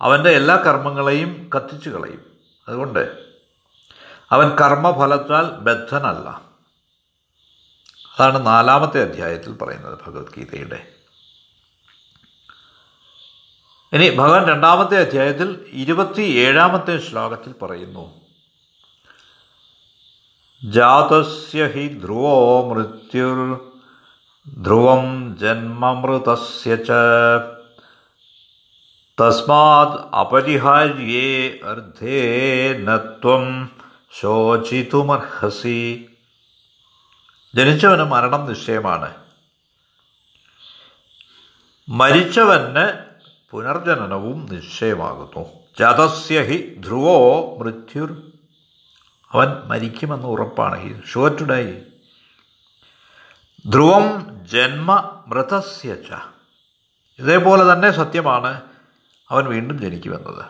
അവന്റെ 0.00 0.30
എല്ലാ 0.30 0.56
കർമ്മങ്ങളെയും 0.56 1.50
കത്തിച്ചു 1.56 1.90
കളയും. 1.90 2.32
അതുകൊണ്ട് 2.68 3.26
അവൻ 4.30 4.49
കർമ്മഫലത്താൽ 4.49 5.50
ബദ്ധനല്ല. 5.50 6.28
അതാണ് 8.18 8.46
നാലാമത്തെ 8.46 9.02
അധ്യായത്തിൽ 9.02 9.52
പറയുന്നത് 9.52 9.99
ഭഗവത്ഗീതയുടെ. 10.06 10.88
ഇനി 13.92 14.16
ഭഗവാൻ 14.16 14.46
രണ്ടാമത്തെ 14.46 14.99
അധ്യായത്തിൽ 14.99 15.66
ഇരുപത്തി 15.72 16.22
ഏഴാമത്തെ 16.22 16.99
ശ്ലോകത്തിൽ 16.99 17.52
പറയുന്നു. 17.52 18.22
ജാതസ്യ 20.64 21.66
ഹി 21.66 21.88
ധ്രുവോ 21.88 22.69
മൃത്യുർ 22.69 23.61
ധ്രുവം 24.62 25.37
ജന്മമൃതസ്യ 25.40 26.76
ച 26.76 26.90
തസ്മാത് 29.21 30.14
അപരിഹാര്യേ 30.14 31.50
അർദ്ധേ 31.71 32.73
നത്വം 32.78 33.71
ശോചിതുമർഹസി 34.21 36.07
ജനിച്ചവന് 37.54 38.02
മരണം 38.02 38.49
നിശ്ചയമാണ്. 38.49 39.14
മരിച്ചവന് 41.88 43.04
പുനർജനനവും 43.50 44.49
നിശ്ചയമാകുന്നു. 44.52 45.47
ജതസ്യ 45.78 46.42
ഹി 46.42 46.75
ധ്രുവോ 46.87 47.19
മൃത്യുർ 47.59 48.31
അവൻ 49.32 49.48
മരിക്കുമെന്ന് 49.48 50.26
ഉറപ്പാണ്. 50.26 50.82
ഹി 50.82 51.02
ഷുവർ 51.12 51.36
ടു 51.36 51.44
ഡൈ 51.44 51.78
ധ്രുവം 53.66 54.40
ജന്മ 54.48 55.24
മൃതസ്യ 55.26 55.94
ച 55.94 56.12
ഇതേപോലെ 57.18 57.72
തന്നെ 57.72 57.90
സത്യമാണ് 57.90 58.60
അവൻ 59.30 59.44
വീണ്ടും 59.44 59.78
ജനിക്കുമെന്നത്. 59.78 60.44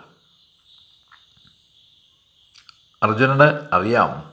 അർജുനന് 3.03 3.75
അറിയാം. 3.75 4.33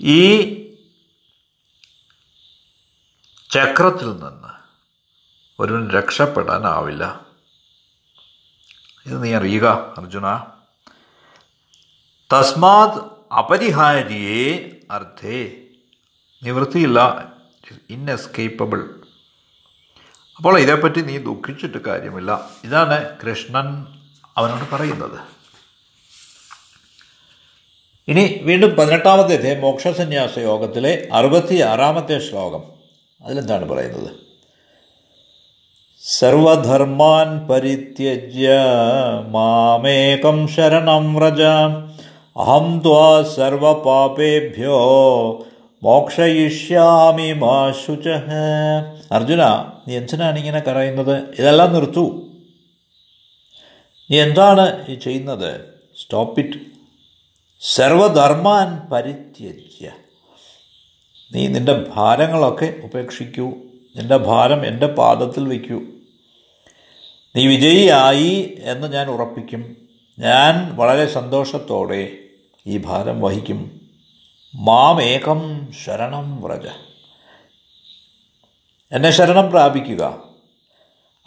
ഈ 0.00 0.46
ചക്രത്തിൽ 3.50 4.10
നിന്ന് 4.10 4.48
ഒരുവൻ 5.60 5.90
രക്ഷപ്പെടാനാവില്ല. 5.90 7.20
ഇത് 9.06 9.24
നീ 9.24 9.34
അറിയുക 9.34 9.94
അർജുന. 9.98 10.38
തസ്മാത് 12.32 13.15
അപരിഹാരിയേ 13.32 14.70
അർത്ഥേ. 14.90 15.50
നിവൃത്തിയില്ല. 16.42 17.26
ഇൻഎസ്കേപ്പബിൾ 17.90 18.84
അപ്പോൾ 20.36 20.58
ഇതേപ്പറ്റി 20.58 21.00
നീ 21.00 21.18
ദുഃഖിച്ചിട്ട് 21.18 21.78
കാര്യമില്ല. 21.78 22.50
ഇതാണ് 22.64 23.18
കൃഷ്ണൻ 23.18 23.86
അവനോട് 24.36 24.74
പറയുന്നത്. 24.74 25.20
ഇനി 28.08 28.40
വീണ്ടും 28.42 28.70
പതിനെട്ടാമത്തെ 28.70 29.60
മോക്ഷസന്യാസ 29.60 30.38
യോഗത്തിലെ 30.38 31.08
അറുപത്തി 31.12 31.60
ആറാമത്തെ 31.60 32.18
ശ്ലോകം. 32.18 32.62
അതിലെന്താണ് 33.26 33.68
പറയുന്നത്? 33.68 34.16
സർവധർമാൻ 36.02 37.46
പരിത്യജ്യ 37.46 38.48
മാമേകം 39.30 40.48
ശരണം 40.48 41.14
വ്രജ. 41.14 41.42
അഹം 42.36 42.82
ത്വാ 42.86 43.22
സർവപാപേഭ്യോ 43.22 44.78
മോക്ഷയിഷ്യാമി 45.82 47.32
മാ 47.32 47.72
ശുച 47.86 48.08
അർജുന 49.12 49.72
നീ 49.88 49.96
എന്തിനാണ് 49.96 50.38
ഇങ്ങനെ 50.38 50.60
കരയുന്നത്? 50.60 51.22
ഇതെല്ലാം 51.38 51.74
നിർത്തു. 51.74 52.22
നീ 54.10 54.20
എന്താണ് 54.20 54.86
ഈ 54.88 54.94
ചെയ്യുന്നത്? 54.94 55.60
സ്റ്റോപ്പ് 56.02 56.40
ഇറ്റ് 56.40 56.58
സർവധർമാൻ 57.60 58.88
പരിത്യജ്യ. 58.92 59.90
നീ 61.34 61.46
നിന്റെ 61.46 61.84
ഭാരങ്ങളൊക്കെ 61.94 62.74
ഉപേക്ഷിക്കൂ. 62.84 63.48
നിന്റെ 63.96 64.16
ഭാരം 64.16 64.66
എന്റെ 64.66 64.86
പാദത്തിൽ 64.86 65.48
വയ്ക്കൂ. 65.48 65.80
നീ 67.36 67.46
വിജയിയായി 67.46 68.58
എന്ന് 68.60 68.92
ഞാൻ 68.92 69.08
ഉറപ്പിക്കും. 69.08 69.76
ഞാൻ 70.18 70.76
വളരെ 70.76 71.06
സന്തോഷത്തോടെ 71.06 72.18
ഈ 72.66 72.78
ഭാരം 72.78 73.20
വഹിക്കും. 73.20 73.80
മാമേകം 74.54 75.72
ശരണം 75.84 76.42
വ്രജ. 76.42 76.66
എന്നെ 78.92 79.10
ശരണം 79.10 79.50
പ്രാപിക്കുക. 79.50 80.04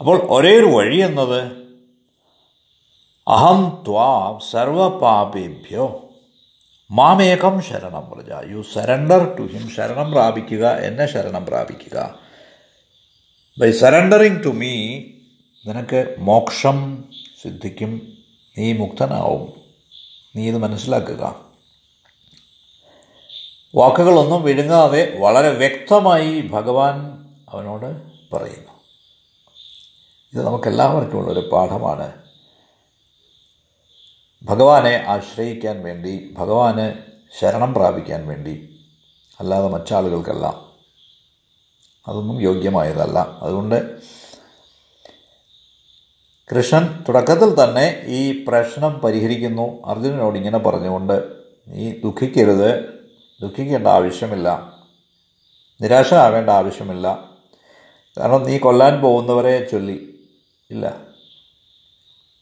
അപ്പോൾ 0.00 0.18
ഒരേ 0.30 0.56
ഒരു 0.56 0.66
വഴി 0.66 0.96
എന്നത് 0.96 1.44
അഹം 3.28 3.84
ത്വാ 3.88 4.38
സർവപാപേഭ്യോ 4.50 6.08
മാമേകം 6.90 7.62
ശരണം 7.62 8.10
വ്രജ. 8.10 8.50
യു 8.50 8.62
സറണ്ടർ 8.62 9.36
ടു 9.36 9.42
ഹിം 9.42 9.70
ശരണം 9.70 10.10
പ്രാപിക്കുക 10.10 10.68
എന്നെ 10.68 11.06
ശരണം 11.06 11.46
പ്രാപിക്കുക. 11.46 12.14
ബൈ 13.58 13.72
സറണ്ടറിങ് 13.72 14.44
ടു 14.44 14.48
മീ 14.48 14.98
നിനക്ക് 15.66 16.16
മോക്ഷം 16.18 17.04
സിദ്ധിക്കും 17.42 18.18
നീ 18.58 18.72
മുക്തനാവും. 18.72 19.69
നീ 20.36 20.48
ഇത് 20.48 20.58
മനസ്സിലാക്കുക. 20.58 21.44
വാക്കുകളൊന്നും 23.74 24.42
വിഴുങ്ങാതെ 24.42 25.16
വളരെ 25.18 25.50
വ്യക്തമായി 25.50 26.40
ഭഗവാൻ 26.40 26.96
അവനോട് 27.48 28.02
പറയുന്നു. 28.36 28.72
ഇത് 30.32 30.46
നമുക്കെല്ലാവർക്കും 30.46 31.18
ഉള്ളൊരു 31.18 31.48
പാഠമാണ്. 31.52 32.12
ഭഗവാനെ 34.42 35.04
ആശ്രയിക്കാൻ 35.08 35.82
വേണ്ടി 35.82 36.34
ഭഗവാന് 36.38 36.94
ശരണം 37.40 37.74
പ്രാപിക്കാൻ 37.74 38.26
വേണ്ടി 38.26 38.80
അല്ലാതെ 39.40 39.68
മറ്റാളുകൾക്കല്ല. 39.68 40.46
അതൊന്നും 42.08 42.40
യോഗ്യമായതല്ല. 42.40 43.38
അതുകൊണ്ട് 43.42 44.00
കൃഷ്ണൻ 46.56 47.04
തുടക്കത്തിൽ 47.08 47.64
തന്നെ 47.64 48.02
ഈ 48.06 48.44
പ്രശ്നം 48.48 48.92
പരിഹരിക്കുന്നു. 48.92 49.86
അർജുനനോട് 49.86 50.36
ഇങ്ങനെ 50.36 50.58
പറഞ്ഞുകൊണ്ട് 50.58 51.22
നീ 51.68 51.92
ദുഃഖിക്കരുത്. 51.92 52.84
ദുഃഖിക്കേണ്ട 53.42 53.86
ആവശ്യമില്ല. 53.86 54.72
നിരാശനാവേണ്ട 55.80 56.50
ആവശ്യമില്ല. 56.50 57.24
കാരണം 58.18 58.42
നീ 58.42 58.58
കൊല്ലാൻ 58.58 59.00
പോകുന്നവരെ 59.00 59.68
ചൊല്ലി. 59.72 60.14
ഇല്ല. 60.70 60.96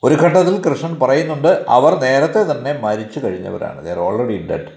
ഒരു 0.03 0.15
ഘട്ടത്തിൽ 0.15 0.61
കൃഷ്ണൻ 0.61 0.99
പറയുന്നുണ്ട് 0.99 1.65
അവർ 1.69 2.01
നേരത്തെ 2.01 2.53
തന്നെ 2.53 2.73
മരിച്ചു 2.73 3.21
കഴിഞ്ഞവരാണ്. 3.25 3.85
ദർ 3.85 3.99
ഓൾറെഡി 3.99 4.47
ഡെഡ് 4.47 4.69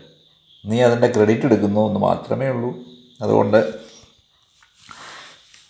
നീ 0.65 0.81
അതിന്റെ 0.81 1.07
ക്രെഡിറ്റ് 1.07 1.45
എടുക്കുന്നു 1.45 1.87
എന്ന് 1.87 1.99
മാത്രമേ 1.99 2.47
ഉള്ളൂ. 2.47 2.73
അതുകൊണ്ട് 3.21 3.73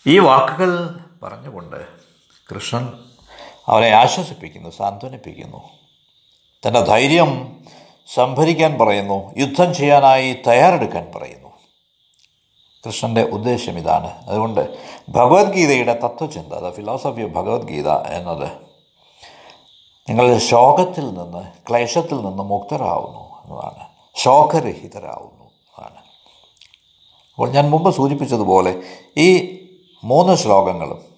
ഈ 0.07 0.19
വാക്കുകൾ 0.19 0.89
പറഞ്ഞുകൊണ്ട് 1.23 1.85
കൃഷ്ണൻ 2.55 2.93
അവരെ 3.67 3.91
ആശ്വസിപ്പിക്കുന്നു 3.91 4.69
സാന്ത്വനിപ്പിക്കുന്നു. 4.69 5.69
തന്റെ 6.67 6.81
ധൈര്യം 6.81 7.63
സംഭരിക്കാൻ 8.13 8.77
പറയുന്നു 8.77 9.33
യുദ്ധം 9.37 9.75
ചെയ്യാനായി 9.75 10.33
തയ്യാറെടുക്കാൻ 10.47 11.11
പറയുന്നു. 11.15 11.49
കൃഷ്ണന്റെ 12.85 13.23
ഉദ്ദേശം 13.23 13.77
ഇതാണ്. 13.77 14.27
അതുകൊണ്ട് 14.27 14.77
ഭഗവത്ഗീതയുടെ 15.09 15.93
തത്വചിന്ത 15.93 16.53
ദ 16.53 16.69
ഫിലോസഫി 16.69 17.21
ഓഫ് 17.21 17.31
ഭഗവത്ഗീത 17.31 17.91
എന്നത് 17.91 18.47
നിങ്ങൾ 20.09 20.37
ശോകത്തിൽ 20.37 21.13
നിന്ന് 21.13 21.69
ക്ലേശത്തിൽ 21.69 22.15
നിന്ന് 22.15 22.43
മുക്തരാകുന്നു 22.43 23.43
എന്നതാണ്. 23.45 23.85
ശോകരഹിതരാകുന്നു 24.15 25.43
എന്നതാണ് 25.43 25.97
അപ്പോൾ 27.33 27.51
ഞാൻ 27.51 27.69
മുമ്പ് 27.69 27.95
സൂചിപ്പിച്ചതുപോലെ 27.95 28.81
ഈ 29.17 29.57
മൂന്ന് 30.03 30.35
ശ്ലോകങ്ങളും 30.35 31.10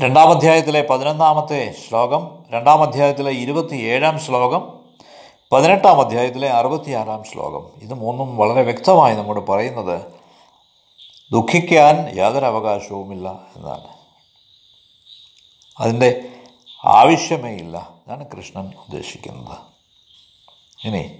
രണ്ടാം 0.00 0.30
അധ്യായത്തിലെ 0.30 0.86
പതിനൊന്നാമത്തെ 0.90 1.74
ശ്ലോകം 1.88 2.44
രണ്ടാം 2.50 2.82
അധ്യായത്തിലെ 2.82 3.30
ഇരുപത്തി 3.30 3.76
ഏഴാം 3.76 4.20
ശ്ലോകം 4.20 4.80
പതിനെട്ടാം 5.52 6.00
അധ്യായത്തിലെ 6.00 6.50
അറുപത്തിയാറാം 6.50 7.24
ശ്ലോകം. 7.24 7.82
ഇത് 7.82 7.94
മൂന്നും 7.94 8.36
വളരെ 8.36 8.62
വ്യക്തമായി 8.62 9.16
നമ്മോട് 9.16 9.46
പറയുന്നത് 9.46 10.02
ദുഃഖിക്കാൻ 11.32 12.16
യാതൊരു 12.16 12.46
അവകാശവുമില്ല 12.46 13.28
എന്നാണ്. 13.56 13.86
അതിന്റെ 15.78 16.28
ആവശ്യമേ 16.84 17.50
ഇല്ല 17.50 17.76
എന്നാണ് 17.76 18.26
കൃഷ്ണൻ 18.26 18.66
ഉദ്ദേശിക്കുന്നത്. 18.66 19.58
ഇനി 20.84 21.18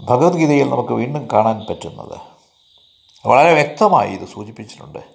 ഭഗവത്ഗീതയിൽ 0.00 0.70
നമുക്ക് 0.70 0.92
വീണ്ടും 0.92 1.28
കാണാൻ 1.32 1.66
പറ്റുന്നത്. 1.70 2.20
വളരെ 3.26 3.54
വ്യക്തമായി 3.54 4.12
ഇത് 4.12 4.28
സൂചിപ്പിച്ചിട്ടുണ്ട്. 4.28 5.13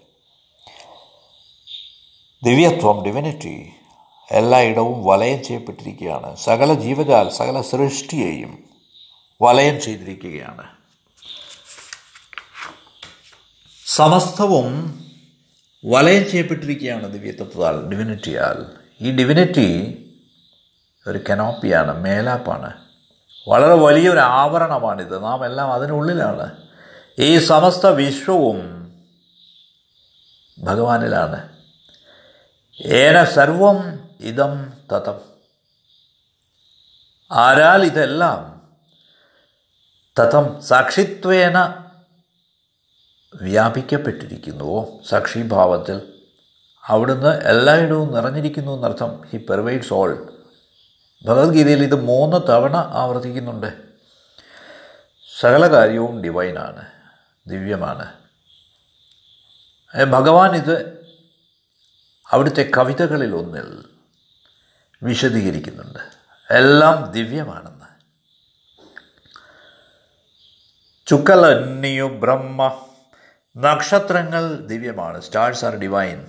ദിവ്യത്വം 2.44 3.06
ഡിവിനിറ്റി 3.06 3.70
എല്ലായിടവും 4.32 5.06
വലയം 5.06 5.44
ചെയ്യപ്പെട്ടിരിക്കുകയാണ്. 5.44 6.36
സകല 6.36 6.74
ജീവജാൽ 6.74 7.30
സകല 7.30 7.62
സൃഷ്ടിയെയും 7.62 8.64
വലയം 9.42 9.82
ചെയ്തിരിക്കുകയാണ്. 9.82 10.68
സമസ്തവും 13.86 15.00
വലയം 15.86 16.30
ചെയ്യപ്പെട്ടിരിക്കുകയാണ് 16.30 17.14
ദിവ്യത്വത്താൽ 17.14 17.90
ഡിവിനിറ്റിയാൽ 17.90 18.66
ഈ 19.02 19.12
ഡിവിനിറ്റി 19.12 19.70
ഒരു 21.08 21.20
കനോപ്പിയാണ് 21.30 22.02
മേലാപ്പാണ്. 22.02 22.74
വളരെ 23.48 23.74
വലിയൊരു 23.74 24.20
ആവരണമാണിത്. 24.20 25.24
നാം 25.24 25.46
എല്ലാം 25.46 25.74
അതിനുള്ളിലാണ് 25.74 26.58
ഈ 27.20 27.40
സമസ്ത 27.40 27.88
വിശ്വവും 27.88 28.92
ഭഗവാനിലാണ്. 30.60 31.59
ഏന 32.82 33.24
സർവം 33.24 34.00
ഇതം 34.20 34.74
തതം. 34.92 35.20
ആരാൽ 37.32 37.84
ഇതെല്ലാം 37.84 38.62
തതം 40.20 40.62
സാക്ഷിത്വേന 40.62 41.84
വ്യാപിക്കപ്പെട്ടിരിക്കുന്നുവോ? 43.42 45.00
സാക്ഷിഭാവത്തിൽ 45.10 46.14
അവിടുന്ന് 46.88 47.42
എല്ലായിടവും 47.42 48.14
നിറഞ്ഞിരിക്കുന്നു 48.14 48.72
എന്നർത്ഥം 48.72 49.22
ഹി 49.30 49.38
പെർവൈഡ്സ് 49.38 49.94
ഓൾ 49.94 50.34
ഭഗവത്ഗീതയിൽ 51.26 51.84
ഇത് 51.84 51.96
മൂന്ന് 51.96 52.38
തവണ 52.50 52.76
ആവർത്തിക്കുന്നുണ്ട്. 52.76 53.74
സകല 55.40 55.68
കാര്യവും 55.68 56.24
ഡിവൈനാണ് 56.24 56.86
ദിവ്യമാണ്. 57.48 58.14
ഭഗവാൻ 60.04 60.56
ഇത് 60.56 60.99
അവിടുത്തെ 62.32 62.72
കവിതകളിൽ 62.78 63.36
ഒന്നിൽ 63.36 63.84
വിശദീകരിക്കുന്നുണ്ട്. 65.04 66.00
എല്ലാം 66.54 67.12
ദിവ്യമാണെന്ന്. 67.12 67.86
ചുക്കലന്നിയു 71.08 72.04
ബ്രഹ്മ 72.04 72.82
നക്ഷത്രങ്ങൾ 73.58 74.56
ദിവ്യമാണ്. 74.56 75.22
സ്റ്റാർസ് 75.22 75.66
ആർ 75.66 75.76
ഡിവൈൻ 75.76 76.28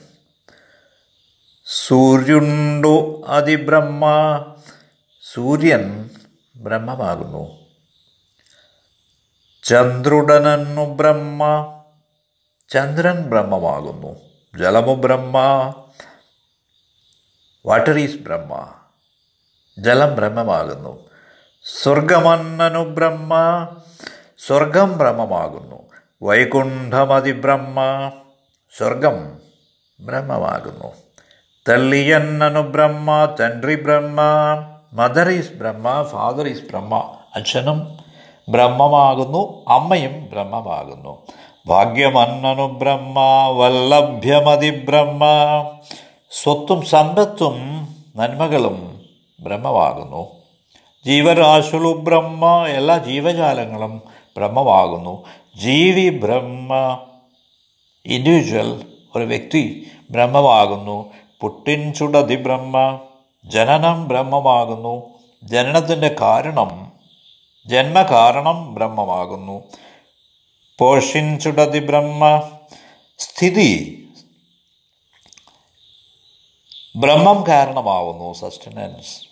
സൂര്യുണ്ടു 1.66 3.24
അതിബ്രഹ്മ 3.28 4.06
സൂര്യൻ 5.32 6.10
ബ്രഹ്മമാകുന്നു. 6.56 7.60
ചന്ദ്രുടനന്നു 9.62 10.94
ബ്രഹ്മ 10.94 11.44
ചന്ദ്രൻ 12.68 13.22
ബ്രഹ്മമാകുന്നു. 13.22 14.30
ജലമു 14.58 14.94
ബ്രഹ്മ 14.94 15.38
വാട്ടർ 17.64 17.96
ഈസ് 17.98 18.20
ബ്രഹ്മ 18.24 18.52
ജലം 19.78 20.10
ബ്രഹ്മമാകുന്നു 20.14 20.92
സ്വർഗമന്നനു 21.66 22.82
ബ്രഹ്മ 22.96 23.32
സ്വർഗം 24.40 24.90
ബ്രഹ്മമാകുന്നു 24.98 25.78
വൈകുണ്ഠമതി 26.22 27.32
ബ്രഹ്മ 27.42 27.78
സ്വർഗം 28.74 29.18
ബ്രഹ്മമാകുന്നു 30.00 30.88
തള്ളിയന്നനു 31.66 32.62
ബ്രഹ്മ 32.74 33.08
തൻട്രി 33.40 33.76
Brahma 33.82 34.20
mother 34.92 35.28
is 35.30 35.56
Brahma 35.58 35.88
father 36.12 36.46
is 36.48 36.66
Brahma 36.70 36.94
അച്ഛനും 37.34 37.80
ബ്രഹ്മമാകുന്നു 38.48 39.40
അമ്മയും 39.70 40.14
ബ്രഹ്മമാകുന്നു 40.30 41.12
ഭാഗ്യമന്നനു 41.66 42.66
ബ്രഹ്മ 42.80 43.18
വല്ലഭ്യമതി 43.58 44.70
ബ്രഹ്മ 44.86 45.22
സ്വത്തും 46.30 46.82
സമ്പത്തും 46.82 47.88
നന്മകളും 48.16 49.00
ബ്രഹ്മമാകുന്നു. 49.40 50.28
ജീവരാശുളു 51.04 51.92
ബ്രഹ്മ 51.92 52.66
എല്ലാ 52.66 52.98
ജീവജാലങ്ങളും 52.98 54.02
ബ്രഹ്മമാകുന്നു. 54.36 55.24
ജീവി 55.56 56.08
ബ്രഹ്മ 56.08 56.98
ഇൻഡിവിജ്വൽ 58.06 58.86
ഒരു 59.16 59.24
വ്യക്തി 59.24 59.90
ബ്രഹ്മമാകുന്നു. 60.10 61.12
പുട്ടിൻ 61.40 61.92
ചുടതി 61.92 62.36
ബ്രഹ്മ 62.36 62.98
ജനനം 63.44 64.08
ബ്രഹ്മമാകുന്നു. 64.08 65.02
ജനനത്തിന്റെ 65.42 66.16
കാരണം 66.20 66.92
ജന്മകാരണം 67.66 68.74
ബ്രഹ്മമാകുന്നു. 68.74 69.62
പോഷിൻ 70.78 71.38
ചുടതി 71.38 71.78
ബ്രഹ്മ 71.78 72.42
സ്ഥിതി 73.18 73.96
ബ്രഹ്മം 76.96 77.46
കാരണമാവുന്നു 77.48 78.32
സസ്റ്റനൻസ് 78.32 79.30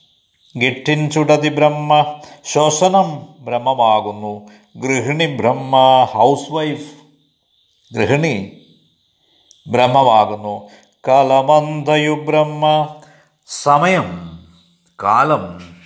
ഗിട്ടിൻ 0.59 1.11
ചുടതി 1.11 1.49
ബ്രഹ്മ 1.49 2.21
ശ്വസനം 2.45 3.27
ബ്രഹ്മമാകുന്നു. 3.39 4.49
ഗൃഹിണി 4.77 5.37
ബ്രഹ്മ 5.37 5.77
ഹൗസ് 6.11 6.53
വൈഫ് 6.53 6.95
ഗൃഹിണി 7.95 8.61
ബ്രഹ്മമാകുന്നു. 9.67 10.69
കലമന്തയു 11.09 12.15
ബ്രഹ്മ 12.15 12.89
സമയം 13.47 14.39
കാലം 15.03 15.77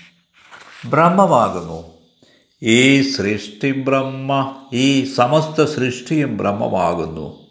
ബ്രഹ്മമാകുന്നു. 0.84 1.92
ഈ 2.62 3.02
സൃഷ്ടി 3.02 3.72
ബ്രഹ്മ 3.72 4.54
ഈ 4.72 5.14
സമസ്ത 5.14 5.64
സൃഷ്ടിയും 5.64 6.36
ബ്രഹ്മമാകുന്നു. 6.36 7.41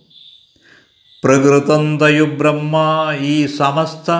പ്രകൃതന്തയു 1.23 2.23
ബ്രഹ്മ 2.23 2.77
ഈ 3.19 3.45
സമസ്ത 3.45 4.11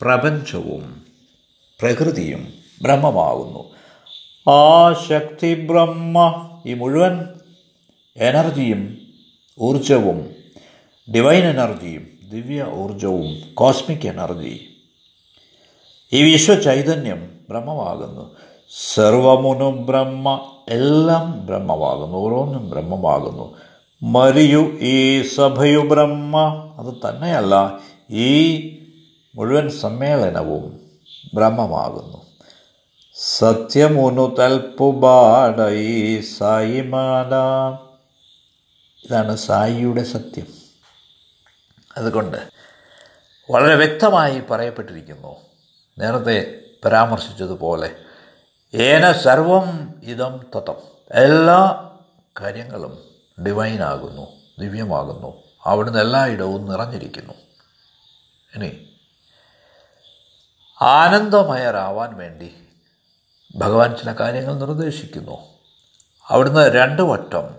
പ്രപഞ്ചവും 0.00 1.06
പ്രകൃതിയും 1.80 2.52
ബ്രഹ്മമാകുന്നു. 2.82 3.64
ആ 4.50 4.92
ശക്തി 5.08 5.66
ബ്രഹ്മ 5.66 6.18
ഈ 6.66 6.74
മുഴുവൻ 6.74 7.24
എനർജിയും 8.16 8.98
ഊർജവും 9.60 10.34
ഡിവൈൻ 11.14 11.44
എനർജിയും 11.44 12.08
ദിവ്യ 12.30 12.66
ഊർജവും 12.72 13.54
കോസ്മിക് 13.54 14.06
എനർജി 14.06 14.68
ഈ 16.12 16.32
വിശ്വ 16.32 16.54
ചൈതന്യം 16.54 17.40
ബ്രഹ്മമാകുന്നു. 17.50 18.36
സർവമുനു 18.94 19.70
ബ്രഹ്മ 19.70 20.52
എല്ലാം 20.68 21.46
ബ്രഹ്മമാകുന്നു 21.46 22.16
ഓരോന്നും 22.16 22.70
ബ്രഹ്മമാകുന്നു. 22.70 23.65
മരിയു 24.02 24.78
ഈ 24.80 25.22
സഭയു 25.22 25.78
ബ്രഹ്മ. 25.78 26.36
അത് 26.78 27.08
തന്നെയല്ല 27.08 27.78
ഈ 28.10 28.58
മുഴുവൻ 29.34 29.70
സമ്മേളനവും 29.70 30.90
ബ്രഹ്മമാകുന്നു. 31.34 32.26
സത്യമുനു 33.38 34.36
തൽപ്പുബാട 34.38 35.68
ഈ 35.68 36.20
സായിമാല 36.20 37.34
ഇതാണ് 39.06 39.36
സായിയുടെ 39.36 40.02
സത്യം. 40.02 40.46
അതുകൊണ്ട് 41.96 42.36
വളരെ 43.50 43.74
വ്യക്തമായി 43.74 44.42
പറയപ്പെട്ടിരിക്കുന്നു. 44.50 45.36
നേരത്തെ 45.98 46.60
പരാമർശിച്ചതുപോലെ 46.84 47.90
ഏന 48.74 49.12
സർവം 49.12 49.94
ഇതം 50.02 50.40
തതം. 50.56 50.76
എല്ലാ 51.10 51.90
കാര്യങ്ങളും 52.40 53.15
ഡിവൈനാകുന്നു 53.42 54.26
ദിവ്യമാകുന്നു. 54.58 55.42
അവിടുന്ന് 55.64 55.98
എല്ലായിടവും 55.98 56.68
നിറഞ്ഞിരിക്കുന്നു. 56.68 57.34
ഇനി 58.54 58.88
ആനന്ദമയരാവാൻ 60.82 62.16
വേണ്ടി 62.16 62.54
ഭഗവാൻ 63.56 63.96
ചില 63.96 64.12
കാര്യങ്ങൾ 64.12 64.54
നിർദ്ദേശിക്കുന്നു. 64.54 65.38
അവിടുന്ന് 66.28 66.70
രണ്ട് 66.70 67.02
വട്ടം 67.02 67.56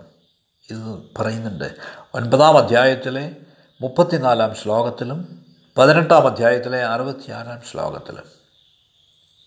ഇത് 0.70 1.02
പറയുന്നുണ്ട്. 1.18 1.74
ഒൻപതാം 2.14 2.58
അധ്യായത്തിലെ 2.58 3.36
മുപ്പത്തിനാലാം 3.80 4.54
ശ്ലോകത്തിലും 4.54 5.46
പതിനെട്ടാം 5.78 6.26
അധ്യായത്തിലെ 6.26 6.84
അറുപത്തിയാറാം 6.84 7.60
ശ്ലോകത്തിലും. 7.70 8.24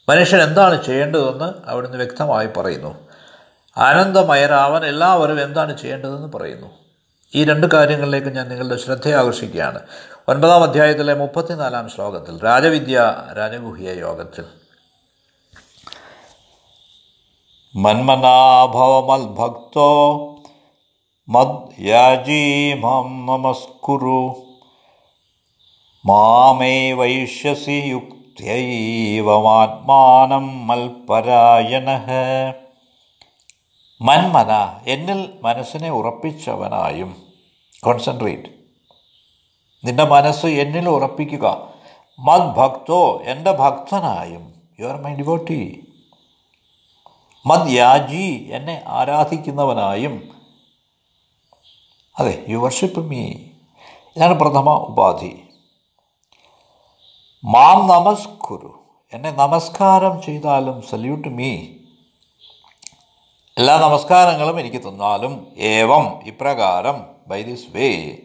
മനുഷ്യൻ 0.10 0.42
എന്താണ് 0.42 0.86
ചെയ്യേണ്ടതെന്ന് 0.86 1.54
അവിടുന്ന് 1.66 1.98
വ്യക്തമായി 1.98 2.48
പറയുന്നു. 2.48 3.11
ആനന്ദമയരാവാൻ 3.78 4.86
എല്ലാവരും 4.86 5.44
എന്താണ് 5.44 5.78
ചെയ്യേണ്ടതെന്ന് 5.78 6.34
പറയുന്നു. 6.34 6.68
ഈ 7.36 7.44
രണ്ട് 7.44 7.68
കാര്യങ്ങളിലേക്ക് 7.68 8.28
ഞാൻ 8.28 8.50
നിങ്ങളുടെ 8.50 8.76
ശ്രദ്ധ 8.76 9.10
ആകർഷിക്കുകയാണ് 9.10 9.80
ഒൻപതാം 10.28 10.64
അധ്യായത്തിലെ 10.64 11.14
മുപ്പത്തിനാലാം 11.14 11.90
ശ്ലോകത്തിൽ 11.90 12.44
രാജവിദ്യ 12.44 13.16
രാജഗുഹ്യ 13.38 13.92
യോഗത്തിൽ. 13.92 14.46
മന്മനാഭവമത്ഭക്തോ 17.76 20.28
മദ്യാജീമം 21.30 23.26
നമസ്കുരു. 23.26 24.36
മാമേ 26.06 26.92
വൈഷ്യസി 26.92 27.72
യുക്തൈവമാത്മാനം 27.72 30.68
മൽപരായണ 30.68 31.90
മന്മന 34.02 34.80
എന്നിൽ 34.88 35.34
മനസ്സിനെ 35.42 35.92
ഉറപ്പിച്ചവനായും. 35.92 37.16
കോൺസെൻട്രേറ്റ് 37.84 38.50
നിന്റെ 39.84 40.04
മനസ്സ് 40.04 40.46
എന്നിൽ 40.46 40.90
ഉറപ്പിക്കുക. 40.90 41.68
മത് 42.20 42.42
ഭക്തോ 42.42 43.22
എന്റെ 43.24 43.52
ഭക്തനായും. 43.52 44.54
യു 44.80 44.86
ആർ 44.86 45.02
മൈ 45.02 45.16
ഡിവോട്ടി 45.16 45.88
മത് 47.46 47.70
യാജി 47.70 48.50
എന്നെ 48.52 48.82
ആരാധിക്കുന്നവനായും. 48.88 50.30
അതെ 52.20 52.46
യു 52.50 52.58
വർഷിപ്പ് 52.58 53.00
മീ 53.00 53.26
ഇതാണ് 54.16 54.40
പ്രഥമ 54.40 54.70
ഉപാധി. 54.70 55.44
മാം 57.44 57.88
നമസ്കുരു. 57.88 58.80
എന്നെ 59.14 59.32
നമസ്കാരം 59.32 60.22
ചെയ്താലും 60.22 60.82
സല്യൂട്ട് 60.82 61.28
മീ 61.28 61.68
എല്ലാ 63.60 63.80
നമസ്കാരങ്ങളും 63.80 64.60
എനിക്ക് 64.60 64.78
തന്നാലും 64.78 65.54
ഏവം 65.58 66.28
ഇപ്രകാരം 66.28 67.06
ബൈ 67.28 67.44
ദിസ് 67.44 67.66
വേ 67.70 68.18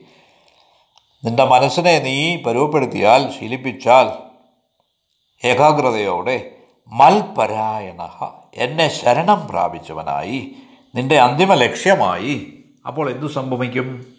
നിന്റെ 1.25 1.45
മനസ്സിനെ 1.45 1.99
നീ 1.99 2.43
പരുവപ്പെടുത്തിയാൽ 2.43 3.39
ശീലിപ്പിച്ചാൽ 3.39 4.09
ഏകാഗ്രതയോടെ 5.47 6.57
മൽപരായണ 6.87 8.31
എന്നെ 8.55 8.89
ശരണം 8.89 9.47
പ്രാപിച്ചവനായി 9.47 10.53
നിന്റെ 10.95 11.21
അന്തിമ 11.21 11.55
ലക്ഷ്യമായി. 11.55 12.65
അപ്പോൾ 12.87 13.11
എന്തു 13.11 13.27
സംഭവിക്കും? 13.27 14.17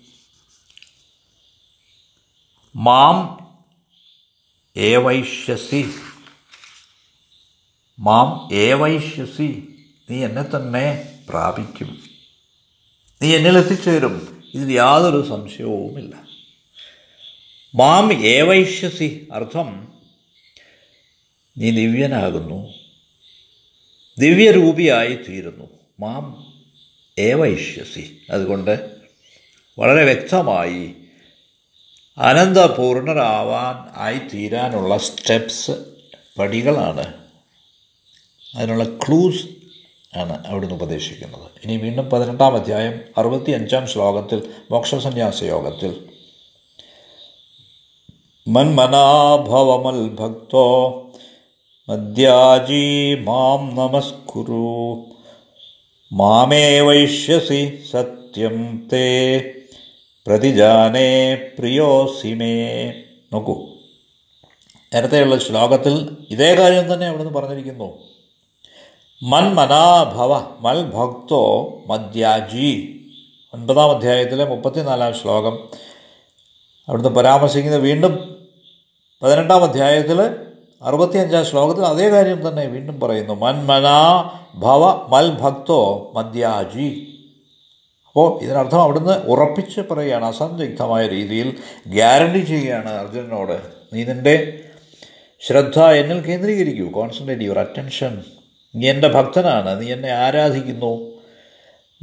മാം 2.75 3.47
ഏവൈഷ്യസി. 4.77 5.95
മാം 7.99 8.49
ഏവൈഷ്യസി. 8.51 9.76
നീ 10.09 10.25
എന്നെ 10.25 10.43
തന്നെ 10.43 11.19
പ്രാപിക്കും. 11.29 12.03
നീ 13.21 13.35
എന്നിൽ 13.35 13.57
എത്തിച്ചേരും. 13.57 14.43
ഇതിൽ 14.53 14.73
യാതൊരു 14.73 15.27
സംശയവുമില്ല. 15.29 16.15
മാം 17.75 18.25
ഏവൈഷ്യസി 18.25 19.27
അർത്ഥം 19.33 19.93
നീ 21.57 21.71
ദിവ്യനാകുന്നു. 21.71 22.73
ദിവ്യരൂപിയായി 24.17 25.15
തീരുന്നു 25.15 25.69
മാം 25.99 26.53
ഏവൈഷ്യസി 27.19 28.17
അതുകൊണ്ട് 28.31 28.97
വളരെ 29.79 30.03
വ്യക്തമായി 30.03 30.95
അനന്തപൂർണരാവാൻ 32.17 34.01
ആയി 34.01 34.19
തീരാനുള്ള 34.33 34.97
സ്റ്റെപ്സ് 34.97 35.71
പടികളാണ്. 36.39 37.13
അതിനുള്ള 38.55 38.83
ക്ലൂസ് 38.83 39.56
ആണ് 40.17 40.47
അവിടുന്ന് 40.47 40.75
ഉപദേശിക്കുന്നത്. 40.75 41.51
ഇനി 41.63 41.77
വീണ്ടും 41.77 42.09
പതിനെട്ടാം 42.09 42.55
അധ്യായം 42.55 42.99
അറുപത്തി 43.17 43.51
അഞ്ചാം 43.51 43.87
ശ്ലോകത്തിൽ 43.87 44.49
മോക്ഷസന്യാസ 44.71 45.43
യോഗത്തിൽ. 45.43 46.09
മന്മനാഭവമൽഭക്തോ 48.47 49.47
മദ്യാജീ 51.89 53.15
മാം 53.15 53.75
നമസ്കുരു. 53.75 55.05
മാമേ 56.13 56.79
വൈഷ്യസി 56.79 57.83
സത്യം 57.91 58.89
തേ 58.93 59.39
പ്രതിജാനേ 60.27 61.35
പ്രിയോസിമേ 61.59 62.93
നോക്കൂ. 63.33 63.65
നേരത്തെയുള്ള 64.93 65.37
ശ്ലോകത്തിൽ 65.37 66.17
ഇതേ 66.29 66.55
കാര്യം 66.55 66.93
തന്നെ 66.93 67.07
അവിടുന്ന് 67.07 67.33
പറഞ്ഞിരിക്കുന്നു. 67.33 68.06
മന്മനാഭവ 69.23 70.41
മൽ 70.59 70.83
ഭക്തോ 70.83 71.73
മദ്യാജി. 71.87 73.01
ഒൻപതാം 73.53 73.95
അധ്യായത്തിലെ 73.95 74.45
മുപ്പത്തിനാലാം 74.45 75.13
ശ്ലോകം. 75.13 75.59
അവിടുന്ന് 76.87 77.09
പരാമർശിക്കുന്നത് 77.09 77.81
വീണ്ടും 77.81 78.35
പതിനെട്ടാം 79.23 79.63
അധ്യായത്തിൽ 79.63 80.21
അറുപത്തിയഞ്ചാം 80.81 81.45
ശ്ലോകത്തിൽ 81.45 81.85
അതേ 81.85 82.09
കാര്യം 82.09 82.49
തന്നെ 82.49 82.65
വീണ്ടും 82.65 82.99
പറയുന്നു. 82.99 83.33
മന്മനാ 83.33 84.29
ഭവ 84.55 85.07
മൽ 85.07 85.31
ഭക്തോ 85.41 86.11
മദ്യാജി. 86.15 87.13
അപ്പോൾ 88.07 88.43
ഇതിനർത്ഥം 88.43 88.81
അവിടുന്ന് 88.81 89.13
ഉറപ്പിച്ച് 89.13 89.81
പറയുകയാണ് 89.81 90.25
അസന്ദിഗ്ധമായ 90.25 91.07
രീതിയിൽ 91.07 91.57
ഗ്യാരണ്ടി 91.87 92.39
ചെയ്യുകയാണ് 92.39 92.89
അർജുനനോട്. 92.89 93.61
നീ 93.93 94.03
നിന്റെ 94.03 94.59
ശ്രദ്ധ 95.41 95.79
എന്നിൽ 95.79 96.21
കേന്ദ്രീകരിക്കൂ. 96.21 96.89
Concentrate 96.89 97.43
your 97.43 97.59
attention. 97.59 98.21
നീ 98.75 98.89
എന്റെ 98.89 99.07
ഭക്തനാണ്. 99.07 99.81
നീ 99.81 99.91
എന്നെ 99.91 100.11
ആരാധിക്കുന്നു. 100.11 101.21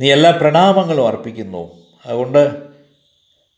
നീ 0.01 0.13
എല്ലാ 0.13 0.31
പ്രണാമങ്ങളും 0.31 1.09
അർപ്പിക്കുന്നു. 1.09 1.87
അതുകൊണ്ട് 2.07 2.57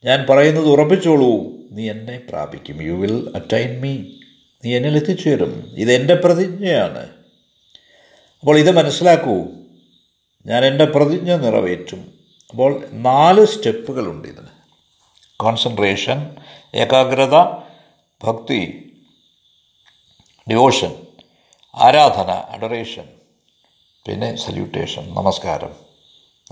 ഞാൻ 0.05 0.27
പറയുന്നത് 0.31 0.65
ഉറപ്പിച്ചോളൂ. 0.65 1.57
നീ 1.71 1.91
എന്നെ 1.91 2.21
പ്രാപിക്കും. 2.29 2.83
യു 2.83 2.93
വിൽ 2.93 3.33
അറ്റൈൻ 3.35 3.81
മീ 3.81 3.99
നീ 4.65 4.77
എന്നിൽ 4.77 4.97
എത്തിച്ചേരും. 4.97 5.75
ഇതെന്റെ 5.75 6.15
പ്രതിജ്ഞയാണ്. 6.15 7.09
അപ്പോൾ 8.41 8.59
ഇത് 8.59 8.71
മനസ്സിലാക്കൂ. 8.71 9.45
ഞാൻ 10.47 10.65
എന്റെ 10.65 10.85
പ്രതിജ്ഞ 10.85 11.37
നിറവേറ്റും. 11.37 12.15
അപ്പോൾ 12.51 12.87
നാല് 12.93 13.45
സ്റ്റെപ്പുകളുണ്ട് 13.45 14.29
ഇതിന്. 14.29 14.47
കോൺസെൻട്രേഷൻ 15.37 16.37
ഏകാഗ്രത 16.75 17.35
ഭക്തി 18.25 18.93
ഡിവോഷൻ 20.51 21.06
ആരാധന 21.79 22.31
അഡറേഷൻ 22.31 23.09
പിന്നെ 24.07 24.37
സല്യൂട്ടേഷൻ 24.37 25.15
നമസ്കാരം. 25.15 25.77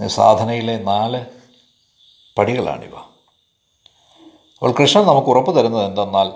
സാധനയിലെ 0.09 0.79
നാല് 0.79 1.27
പടികളാണിവ. 2.39 2.95
അപ്പോൾ 4.55 4.73
കൃഷ്ണൻ 4.73 5.07
നമുക്ക് 5.07 5.29
ഉറപ്പ് 5.29 5.59
തരുന്നത് 5.59 5.85
എന്തെന്നാൽ 5.85 6.33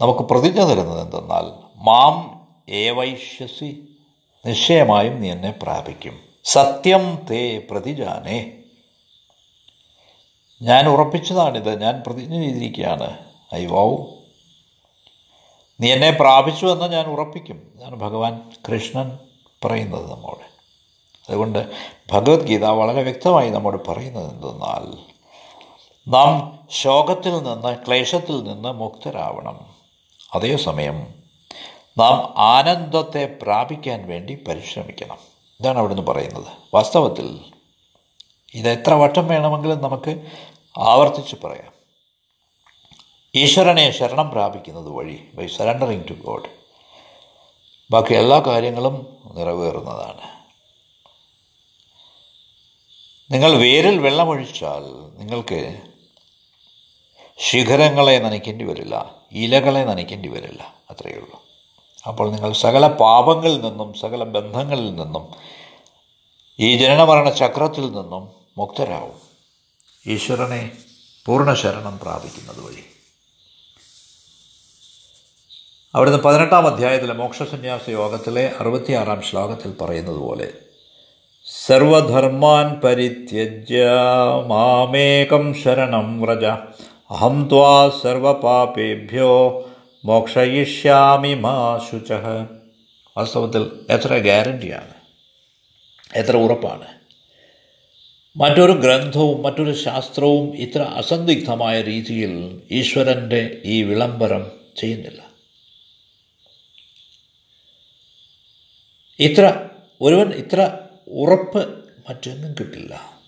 നമുക്ക് 0.00 0.20
പ്രതിജ്ഞ 0.20 0.62
തരുന്നത് 0.64 1.00
എന്തെന്നാൽ 1.00 1.72
മാം 1.74 2.46
ഏവൈഷ്യസി 2.68 3.88
നിശ്ചയമായും 4.46 5.20
നീ 5.20 5.30
എന്നെ 5.30 5.50
പ്രാപിക്കും. 5.62 6.20
സത്യം 6.44 7.26
തേ 7.30 7.58
പ്രതിജാനേ. 7.70 8.52
ഞാൻ 10.62 10.88
ഉറപ്പിച്ചതാണിത്. 10.88 11.80
ഞാൻ 11.80 12.02
പ്രതിജ്ഞ 12.06 12.40
ചെയ്തിരിക്കുകയാണ്. 12.40 13.18
ഐ 13.54 13.66
വൗ 13.66 13.96
നീ 15.80 15.92
എന്നെ 15.92 16.10
പ്രാപിച്ചു 16.10 16.66
എന്ന് 16.66 16.92
ഞാൻ 16.92 17.06
ഉറപ്പിക്കും. 17.06 17.72
ഇതാണ് 17.76 17.96
ഭഗവാൻ 17.96 18.52
കൃഷ്ണൻ 18.68 19.18
പറയുന്നത് 19.64 20.10
നമ്മോട്. 20.10 20.48
അതുകൊണ്ട് 21.28 21.70
ഭഗവത്ഗീത 22.12 22.64
വളരെ 22.64 23.02
വ്യക്തമായി 23.02 23.50
നമ്മോട് 23.50 23.88
പറയുന്നത് 23.88 24.30
എന്തെന്നാൽ 24.30 24.98
നാം 26.08 26.58
ശോകത്തിൽ 26.70 27.42
നിന്ന് 27.42 27.86
ക്ലേശത്തിൽ 27.86 28.42
നിന്ന് 28.42 28.72
മുക്തരാവണം. 28.72 29.66
അതേസമയം 30.34 31.06
നാം 31.98 32.34
ആനന്ദത്തെ 32.36 33.38
പ്രാപിക്കാൻ 33.42 34.08
വേണ്ടി 34.08 34.44
പരിശ്രമിക്കണം. 34.48 35.18
ഇതാണ് 35.60 35.78
അവിടുന്ന് 35.78 36.02
പറയുന്നത്. 36.02 36.46
വാസ്തവത്തിൽ 36.74 37.40
ഇത് 38.54 38.68
എത്ര 38.68 38.94
വട്ടം 38.94 39.28
വേണമെങ്കിലും 39.28 39.82
നമുക്ക് 39.82 40.26
ആവർത്തിച്ച് 40.78 41.36
പറയാം. 41.44 41.77
ഈശ്വരനെ 43.34 43.90
ശരണം 43.90 44.30
പ്രാപിക്കുന്നത് 44.30 44.88
വഴി 44.88 45.30
ബൈ 45.34 45.46
സറണ്ടറിങ് 45.46 46.08
ടു 46.08 46.12
ഗോഡ് 46.12 46.58
ബാക്കി 47.90 48.14
എല്ലാ 48.14 48.38
കാര്യങ്ങളും 48.46 49.18
നിറവേറുന്നതാണ്. 49.34 50.38
നിങ്ങൾ 53.30 53.52
വേരിൽ 53.52 53.98
വെള്ളമൊഴിച്ചാൽ 53.98 54.84
നിങ്ങൾക്ക് 55.18 55.82
ശിഖരങ്ങളെ 57.38 58.18
നനയ്ക്കേണ്ടി 58.18 58.64
വരില്ല 58.64 59.22
ഇലകളെ 59.32 59.84
നനയ്ക്കേണ്ടി 59.84 60.28
വരില്ല 60.28 60.74
അത്രയേ 60.90 61.16
ഉള്ളൂ. 61.16 61.42
അപ്പോൾ 62.08 62.30
നിങ്ങൾ 62.30 62.52
സകല 62.52 62.86
പാപങ്ങളിൽ 62.86 63.60
നിന്നും 63.60 63.94
സകല 63.94 64.24
ബന്ധങ്ങളിൽ 64.24 64.94
നിന്നും 64.94 65.34
ഈ 66.60 66.78
ജനനമരണ 66.78 67.30
ചക്രത്തിൽ 67.30 67.90
നിന്നും 67.90 68.32
മുക്തരാവും. 68.58 69.20
ഈശ്വരനെ 70.06 70.72
പൂർണ 71.26 71.54
ശരണം 71.54 71.98
പ്രാപിക്കുന്നത് 71.98 72.60
വഴി. 72.60 72.87
അവിടുന്ന് 75.98 76.18
പതിനെട്ടാം 76.18 76.66
അധ്യായത്തിലെ 76.66 77.14
മോക്ഷസന്യാസ 77.14 77.90
യോഗത്തിലെ 77.90 78.52
അറുപത്തിയാറാം 78.60 79.22
ശ്ലോകത്തിൽ 79.22 79.72
പറയുന്നത് 79.80 80.16
പോലെ 80.16 80.48
സർവധർമാൻ 81.66 82.80
പരിത്യജ്യ 82.80 83.84
മാമേകം 84.46 85.54
ശരണം 85.54 86.20
വ്രജ. 86.20 86.44
അഹം 87.10 87.48
ത്വാ 87.52 87.88
സർവപാപേഭ്യോ 88.02 89.32
മോക്ഷയിഷ്യാമി 90.04 91.34
മാ 91.34 91.80
ശുച. 91.90 92.12
വാസ്തവത്തിൽ 93.16 93.70
എത്ര 93.90 94.18
ഗ്യാരണ്ടിയാണ് 94.18 94.94
എത്ര 96.14 96.36
ഉറപ്പാണ്. 96.36 96.86
മറ്റൊരു 98.36 98.72
ഗ്രന്ഥവും 98.72 99.42
മറ്റൊരു 99.42 99.72
ശാസ്ത്രവും 99.72 100.56
ഇത്ര 100.56 100.82
അസന്ദിഗ്ധമായ 100.82 101.82
രീതിയിൽ 101.82 102.60
ഈശ്വരന്റെ 102.70 103.56
ഈ 103.64 103.82
വിളംബരം 103.82 104.46
ചെയ്യുന്നില്ല. 104.76 105.27
ഇത്ര 109.20 109.68
ഒരുവൻ 110.02 110.28
ഇത്ര 110.30 110.78
ഉറപ്പ് 111.08 111.68
മറ്റൊന്നും 112.08 112.54
കിട്ടില്ല. 112.60 113.18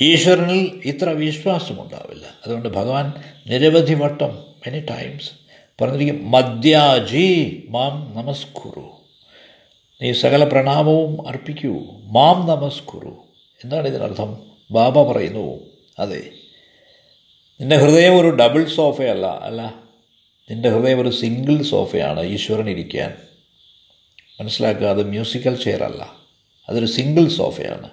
ഈശ്വരനിൽ 0.00 0.80
ഇത്ര 0.84 1.08
വിശ്വാസമുണ്ടാവില്ല. 1.08 2.26
അതുകൊണ്ട് 2.44 2.68
ഭഗവാൻ 2.68 3.12
നിരവധി 3.46 3.94
വട്ടം 3.94 4.32
മെനി 4.34 4.80
ടൈംസ് 4.80 5.30
പറഞ്ഞിരിക്കും 5.82 6.30
മദ്യാജി 6.30 7.66
മാം 7.68 8.12
നമസ്കുറു 8.16 8.90
നീ 10.02 10.12
സകല 10.12 10.44
പ്രണാമവും 10.44 11.28
അർപ്പിക്കൂ. 11.28 11.74
മാം 12.02 12.46
നമസ്കുറു 12.46 13.16
എന്താണ് 13.64 13.88
ഇതിനർത്ഥം? 13.88 14.46
ബാബ 14.70 15.02
പറയുന്നു 15.12 15.60
അതെ 15.98 16.30
നിന്റെ 17.60 17.76
ഹൃദയം 17.76 18.20
ഒരു 18.20 18.28
ഡബിൾ 18.28 18.64
സോഫയല്ല 18.64 19.26
അല്ല 19.26 19.74
നിന്റെ 20.50 20.68
ഹൃദയം 20.68 21.00
ഒരു 21.00 21.08
സിംഗിൾ 21.08 21.62
സോഫയാണ് 21.62 22.20
ഈശ്വരൻ 22.20 22.70
ഇരിക്കാൻ 22.70 23.27
മനസ്സിലാക്കുക 24.40 24.86
അത് 24.86 25.08
മ്യൂസിക്കൽ 25.08 25.62
ചെയർ 25.62 25.82
അല്ല. 25.82 26.16
അതൊരു 26.68 26.86
സിംഗിൾ 26.86 27.28
സോഫയാണ് 27.28 27.90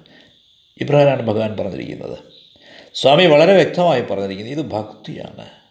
ഇപ്രകാരമാണ് 0.81 1.21
ഭഗവാൻ 1.21 1.58
പറഞ്ഞിരിക്കുന്നത്. 1.58 2.17
സ്വാമി 2.93 3.25
വളരെ 3.25 3.53
വ്യക്തമായി 3.55 4.01
പറഞ്ഞിരിക്കുന്നത് 4.01 4.60
ഇത് 4.60 4.65
ഭക്തിയാണ്. 4.65 5.65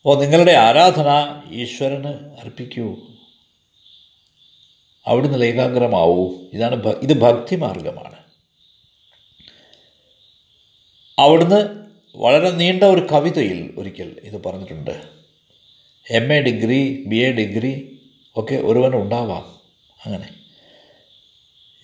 അപ്പോൾ 0.00 0.20
നിങ്ങളുടെ 0.20 0.52
ആരാധന 0.52 1.06
ഈശ്വരന് 1.52 2.40
അർപ്പിക്കൂ. 2.40 2.96
അവിടുന്ന് 5.06 5.44
ഏകാഗ്രമാവൂ. 5.44 6.34
ഇതാണ് 6.52 6.86
ഇത് 6.86 7.20
ഭക്തി 7.20 7.56
മാർഗമാണ് 7.56 8.20
അവിടുന്ന് 11.18 11.86
വളരെ 12.16 12.50
നീണ്ട 12.50 12.84
ഒരു 12.84 13.06
കവിതയിൽ 13.12 13.74
ഒരിക്കൽ 13.78 14.16
ഇത് 14.24 14.44
പറഞ്ഞിട്ടുണ്ട്. 14.44 15.02
M 16.10 16.32
A 16.32 16.42
degree 16.42 17.04
B 17.06 17.16
A 17.16 17.32
degree 17.32 17.99
ഒക്കെ 18.36 18.54
ഒരുവൻ 18.54 18.94
ഉണ്ടാവാം 18.94 19.46
അങ്ങനെ. 20.06 20.28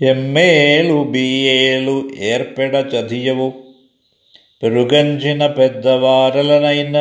ఎమ్మేళు 0.04 1.04
బియేళు 1.04 2.10
ഏർപ്പെട 2.18 2.88
ചതിയവും 2.88 3.74
പെരുകഞ്ചിന 4.62 5.46
పెద్దవారలనైన 5.46 6.98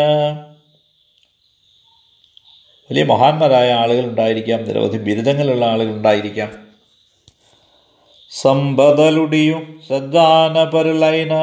വലിയ 2.92 3.04
മഹാന്മാരായ 3.04 3.74
ആളുകൾ 3.74 4.06
ഉണ്ടായിരിക്കാം 4.06 4.64
നിരവധി 4.64 4.98
ബിരുദങ്ങളുള്ള 4.98 5.66
ആളുകൾ 5.66 5.92
ഉണ്ടായിരിക്കാം 5.92 6.68
സമ്പതലുടിയും 8.30 9.84
ശ്രദ്ധാനപരുലൈന 9.88 11.34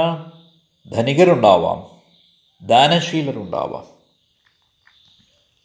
ധനികരുണ്ടാവാം 0.92 1.78
ദാനശീലരുണ്ടാവാം. 2.66 3.91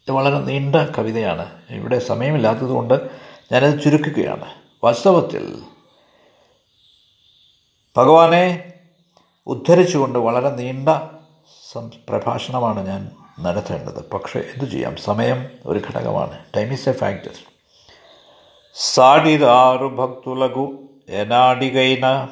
ഇത് 0.08 0.12
വളരെ 0.12 0.38
നീണ്ട 0.38 0.76
കവിതയാണ്. 0.76 1.62
ഇവിടെ 1.70 1.98
സമയമില്ലാത്തതുകൊണ്ട് 1.98 3.10
ഞാനത് 3.52 3.82
ചുരുക്കുകയാണ്. 3.82 4.54
വാസ്തവത്തിൽ 4.84 5.62
ഭഗവാനെ 7.96 8.72
ഉദ്ധരിച്ചുകൊണ്ട് 9.46 10.18
വളരെ 10.18 10.50
നീണ്ട 10.50 10.88
പ്രഭാഷണമാണ് 12.08 12.86
ഞാൻ 12.86 13.10
നടത്തേണ്ടത്. 13.40 14.10
പക്ഷേ 14.10 14.40
എന്തു 14.40 14.64
ചെയ്യാം? 14.64 14.96
സമയം 14.96 15.50
ഒരു 15.66 15.78
ഘടകമാണ്. 15.78 16.44
ടൈം 16.56 16.72
ഈസ് 16.72 16.88
എ 16.88 16.92
ഫാക്ടർ 16.92 17.30
സാടിതാറു 18.74 19.86
ഭക്തുലകു 19.86 20.88
എനാടികൈന. 21.08 22.28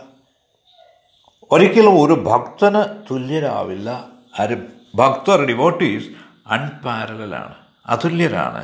ഒരിക്കലും 1.51 2.03
ഒരു 2.03 2.13
ഭക്തന് 2.13 3.03
തുല്യരാവില്ല. 3.11 4.05
ആരും 4.41 4.73
ഭക്തർ 4.95 5.45
ഡിവോട്ടീസ് 5.45 6.09
അൺപാരലാണ് 6.47 7.66
അതുല്യരാണ് 7.89 8.63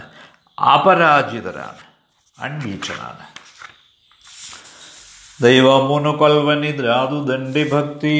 അപരാജിതരാണ് 0.59 1.83
അൺബീറ്റഡാണ് 2.41 3.27
ദൈവമുനു 5.43 6.11
കൊൽവനി 6.11 6.73
ദണ്ഡി 6.73 7.71
ഭക്തി 7.71 8.17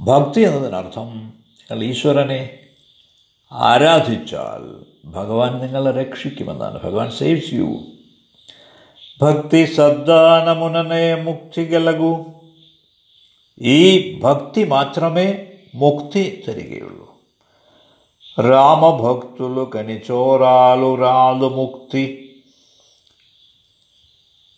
ഭക്തി 0.00 0.40
എന്നതിനർത്ഥം 0.40 1.08
നിങ്ങൾ 1.58 1.82
ഈശ്വരനെ 1.84 2.42
ആരാധിച്ചാൽ 3.52 4.62
ഭഗവാൻ 5.06 5.52
നിങ്ങളെ 5.58 5.90
രക്ഷിക്കുമെന്നാണ്. 5.90 6.76
ഭഗവാൻ 6.82 7.10
സേവ്സ് 7.10 7.54
യു 7.54 7.68
ഭക്തി 9.22 9.64
സദ്ദാനമുനനെ 9.64 11.14
മുക്തി 11.22 11.64
ഗലകു 11.64 12.12
ഈ 13.60 13.78
ഭക്തി 14.20 14.64
മാത്രമേ 14.64 15.46
മുക്തി 15.74 16.44
തരികയുള്ളൂ. 16.48 17.05
రామభక్తులు 18.37 19.65
కనిచోరాలు 19.65 20.95
రాలు 20.95 21.47
ముక్తి 21.47 22.31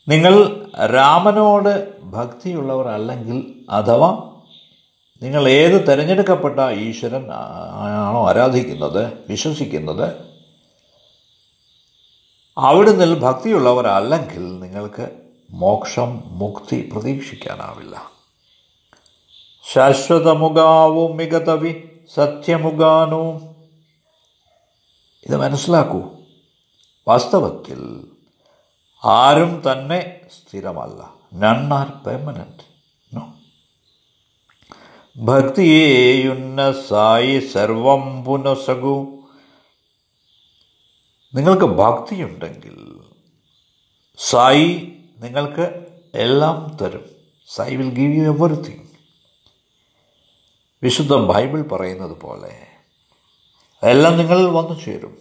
നിങ്ങൾ 0.10 0.64
രാമനോട് 0.86 2.04
ഭക്തിയുള്ളവർ 2.04 2.88
അല്ലെങ്കിൽ 2.88 3.66
അഥവാ 3.70 4.30
നിങ്ങൾ 5.24 5.50
ഏത് 5.50 5.88
തിരഞ്ഞെടുക്കപ്പെട്ട 5.88 6.60
ഈശ്വരൻ 6.60 7.32
ആണോ 7.32 8.28
ആരാധിക്കുന്നത് 8.28 9.12
വിശ്വസിക്കുന്നത് 9.30 10.16
അവിടുന്ന് 12.58 13.16
ഭക്തിയുള്ളവരല്ലെങ്കിൽ 13.16 14.60
നിങ്ങൾക്ക് 14.60 15.12
മോക്ഷം 15.54 16.22
മുക്തി 16.26 16.90
പ്രതീക്ഷിക്കാനാവില്ല 16.94 18.10
ശാശ്വതമുഖാവും 19.66 21.18
മികതവി 21.18 21.74
സത്യമുഖാനും 22.16 23.47
ഇത് 25.27 25.37
മനസ്സിലാക്കൂ. 25.37 26.03
വാസ്തവത്തിൽ 27.09 28.09
ആരും 29.05 29.63
തന്നെ 29.73 30.21
സ്ഥിരമല്ല. 30.37 31.15
നൺ 31.35 31.73
ആർ 31.73 31.89
പെർമനന്റ് 31.89 32.65
നോ 33.15 33.33
ഭക്തിയേയുന്ന 35.17 36.73
സായി 36.73 37.39
സർവം 37.39 38.25
പുനസകു. 38.25 39.25
നിങ്ങൾക്ക് 41.35 41.65
ഭക്തിയുണ്ടെങ്കിൽ 41.65 43.01
സായി 44.19 44.99
നിങ്ങൾക്ക് 45.19 45.87
എല്ലാം 46.15 46.77
തരും. 46.83 47.11
Sai 47.47 47.77
will 47.77 47.95
give 47.95 48.17
you 48.17 48.23
everything 48.23 48.89
വിശുദ്ധ 50.83 51.15
ബൈബിൾ 51.15 51.63
പറയുന്നത് 51.63 52.21
പോലെ 52.21 52.68
എല്ലാം 53.83 54.19
നിങ്ങളിൽ 54.19 54.47
വന്നു 54.47 54.81
ചേരും. 54.85 55.19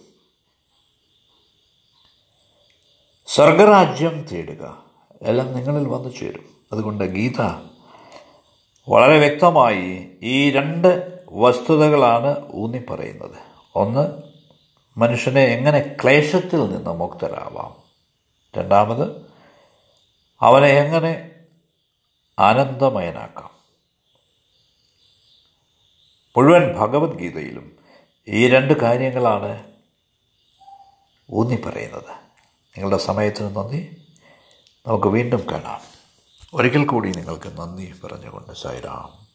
സ്വർഗരാജ്യം 3.26 4.22
തേടുക. 4.32 4.84
എല്ലാം 5.22 5.52
നിങ്ങളിൽ 5.52 5.88
വന്നു 5.88 6.08
ചേരും. 6.08 6.56
അതുകൊണ്ട് 6.72 7.04
ഗീത 7.04 7.40
വളരെ 8.88 9.18
വ്യക്തമായി 9.18 10.18
ഈ 10.22 10.50
രണ്ട് 10.50 11.20
വസ്തുതകളാണ് 11.32 12.52
ഊന്നി 12.52 12.78
പറയുന്നത് 12.90 13.38
ഒന്ന് 13.74 14.22
മനുഷ്യനെ 14.98 15.44
എങ്ങനെ 15.44 15.96
ക്ലേശത്തിൽ 16.02 16.60
നിന്ന് 16.70 16.90
മുക്തരാവാം? 16.90 17.82
രണ്ടാമത് 18.56 19.32
അവനെ 20.40 20.68
എങ്ങനെ 20.68 21.30
ആനന്ദമയനാക്കാം? 22.38 23.50
മുഴുവൻ 26.36 26.78
ഭഗവത്ഗീതയിലും 26.78 27.77
ഈ 28.28 28.48
രണ്ട് 28.48 28.72
കാര്യങ്ങളാണ് 28.72 29.64
ഊന്നി 31.30 31.56
പറയുന്നത് 31.56 32.10
നിങ്ങളുടെ 32.76 32.96
സമയത്തിന് 32.96 33.56
നന്ദി. 33.56 34.06
നമുക്ക് 34.86 35.06
വീണ്ടും 35.06 35.46
കാണാം. 35.50 35.80
ഒരിക്കൽ 36.54 36.86
കൂടി 36.86 37.08
നിങ്ങൾക്ക് 37.08 37.60
നന്ദി 37.60 37.94
പറഞ്ഞുകൊണ്ട് 38.04 38.52
സായിരാം. 38.52 39.27